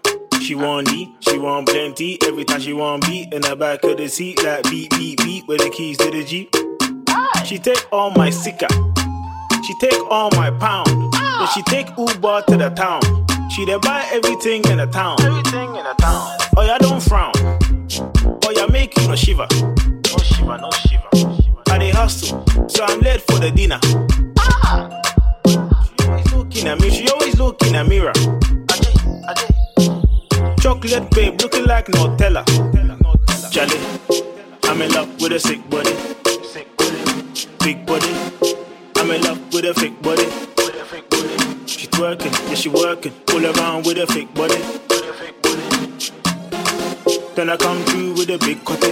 She 0.41 0.55
want 0.55 0.87
D, 0.89 1.15
she 1.21 1.37
want 1.37 1.69
plenty. 1.69 2.17
Every 2.27 2.43
time 2.43 2.59
she 2.59 2.73
want 2.73 3.07
beat 3.07 3.31
in 3.31 3.43
the 3.43 3.55
back 3.55 3.81
of 3.85 3.95
the 3.95 4.09
seat, 4.09 4.43
like 4.43 4.63
beat, 4.63 4.89
beat, 4.89 5.19
beat, 5.23 5.47
with 5.47 5.59
the 5.61 5.69
keys 5.69 5.97
to 5.99 6.11
the 6.11 6.25
Jeep. 6.25 6.53
She 7.45 7.59
take 7.59 7.87
all 7.93 8.11
my 8.11 8.29
sicker. 8.29 8.67
She 9.63 9.73
take 9.79 10.01
all 10.11 10.29
my 10.31 10.51
pound. 10.51 10.89
But 11.13 11.47
she 11.53 11.61
take 11.63 11.87
Uber 11.97 12.41
to 12.49 12.57
the 12.57 12.69
town. 12.75 13.01
She 13.51 13.65
dey 13.65 13.77
buy 13.77 14.05
everything 14.11 14.65
in 14.65 14.79
the 14.79 14.87
town. 14.87 15.15
Everything 15.21 15.77
in 15.77 15.83
the 15.85 15.95
town. 15.97 16.37
Oh 16.57 16.63
yeah, 16.63 16.77
don't 16.77 17.01
frown. 17.01 17.31
Yeah, 18.61 18.67
make 18.67 18.95
you 18.95 19.07
no 19.07 19.15
shiver. 19.15 19.47
No 19.49 20.17
shiver, 20.21 20.57
no 20.59 20.69
shiver. 20.69 21.09
I 21.71 21.79
dey 21.79 21.89
hustle, 21.89 22.45
so 22.69 22.85
I'm 22.85 22.99
late 22.99 23.21
for 23.21 23.39
the 23.39 23.49
dinner. 23.49 23.79
Ah! 24.37 25.01
She 25.47 26.05
always 26.05 26.31
looking 26.31 26.67
at 26.67 26.79
me. 26.79 26.89
She 26.91 27.09
always 27.09 27.39
looking 27.39 27.75
at 27.75 27.87
mirror. 27.87 28.13
Chocolate 30.59 31.09
babe, 31.09 31.41
looking 31.41 31.65
like 31.65 31.87
Nutella. 31.87 32.45
Charlie, 33.49 33.81
I'm 34.65 34.79
in 34.83 34.91
love 34.91 35.09
with 35.19 35.31
a 35.31 35.39
sick 35.39 35.67
body. 35.67 35.95
Big 37.63 37.83
body. 37.87 38.13
I'm 38.97 39.09
in 39.09 39.23
love 39.23 39.39
with 39.51 39.65
a 39.65 39.73
fake 39.73 39.99
body. 40.03 40.25
She 41.65 41.87
twerking, 41.87 42.31
yeah 42.49 42.53
she 42.53 42.69
working, 42.69 43.13
pull 43.25 43.43
around 43.43 43.87
with 43.87 43.97
a 43.97 44.05
fake 44.05 44.31
body. 44.35 44.90
Then 47.35 47.49
I 47.49 47.55
come 47.55 47.81
through 47.85 48.13
with 48.15 48.29
a 48.29 48.37
big 48.37 48.63
cutty. 48.65 48.91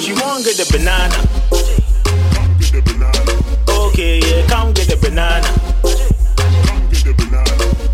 She 0.00 0.14
won't 0.14 0.44
get 0.44 0.56
the 0.56 0.64
banana. 0.72 1.14
Okay, 3.68 4.18
yeah, 4.20 4.46
come 4.48 4.72
get 4.72 4.88
the 4.88 4.96
banana. 4.96 5.46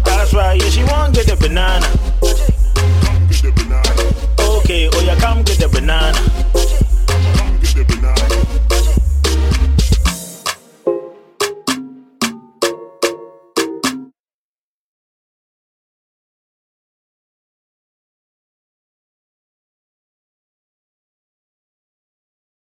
That's 0.04 0.32
right, 0.32 0.62
yeah, 0.62 0.70
she 0.70 0.84
won't 0.84 1.14
get 1.14 1.26
the 1.26 1.36
banana. 1.36 1.86
Okay, 4.38 4.88
oh 4.92 5.00
yeah, 5.00 5.18
come 5.18 5.42
get 5.42 5.58
the 5.58 5.68
banana. 5.68 6.16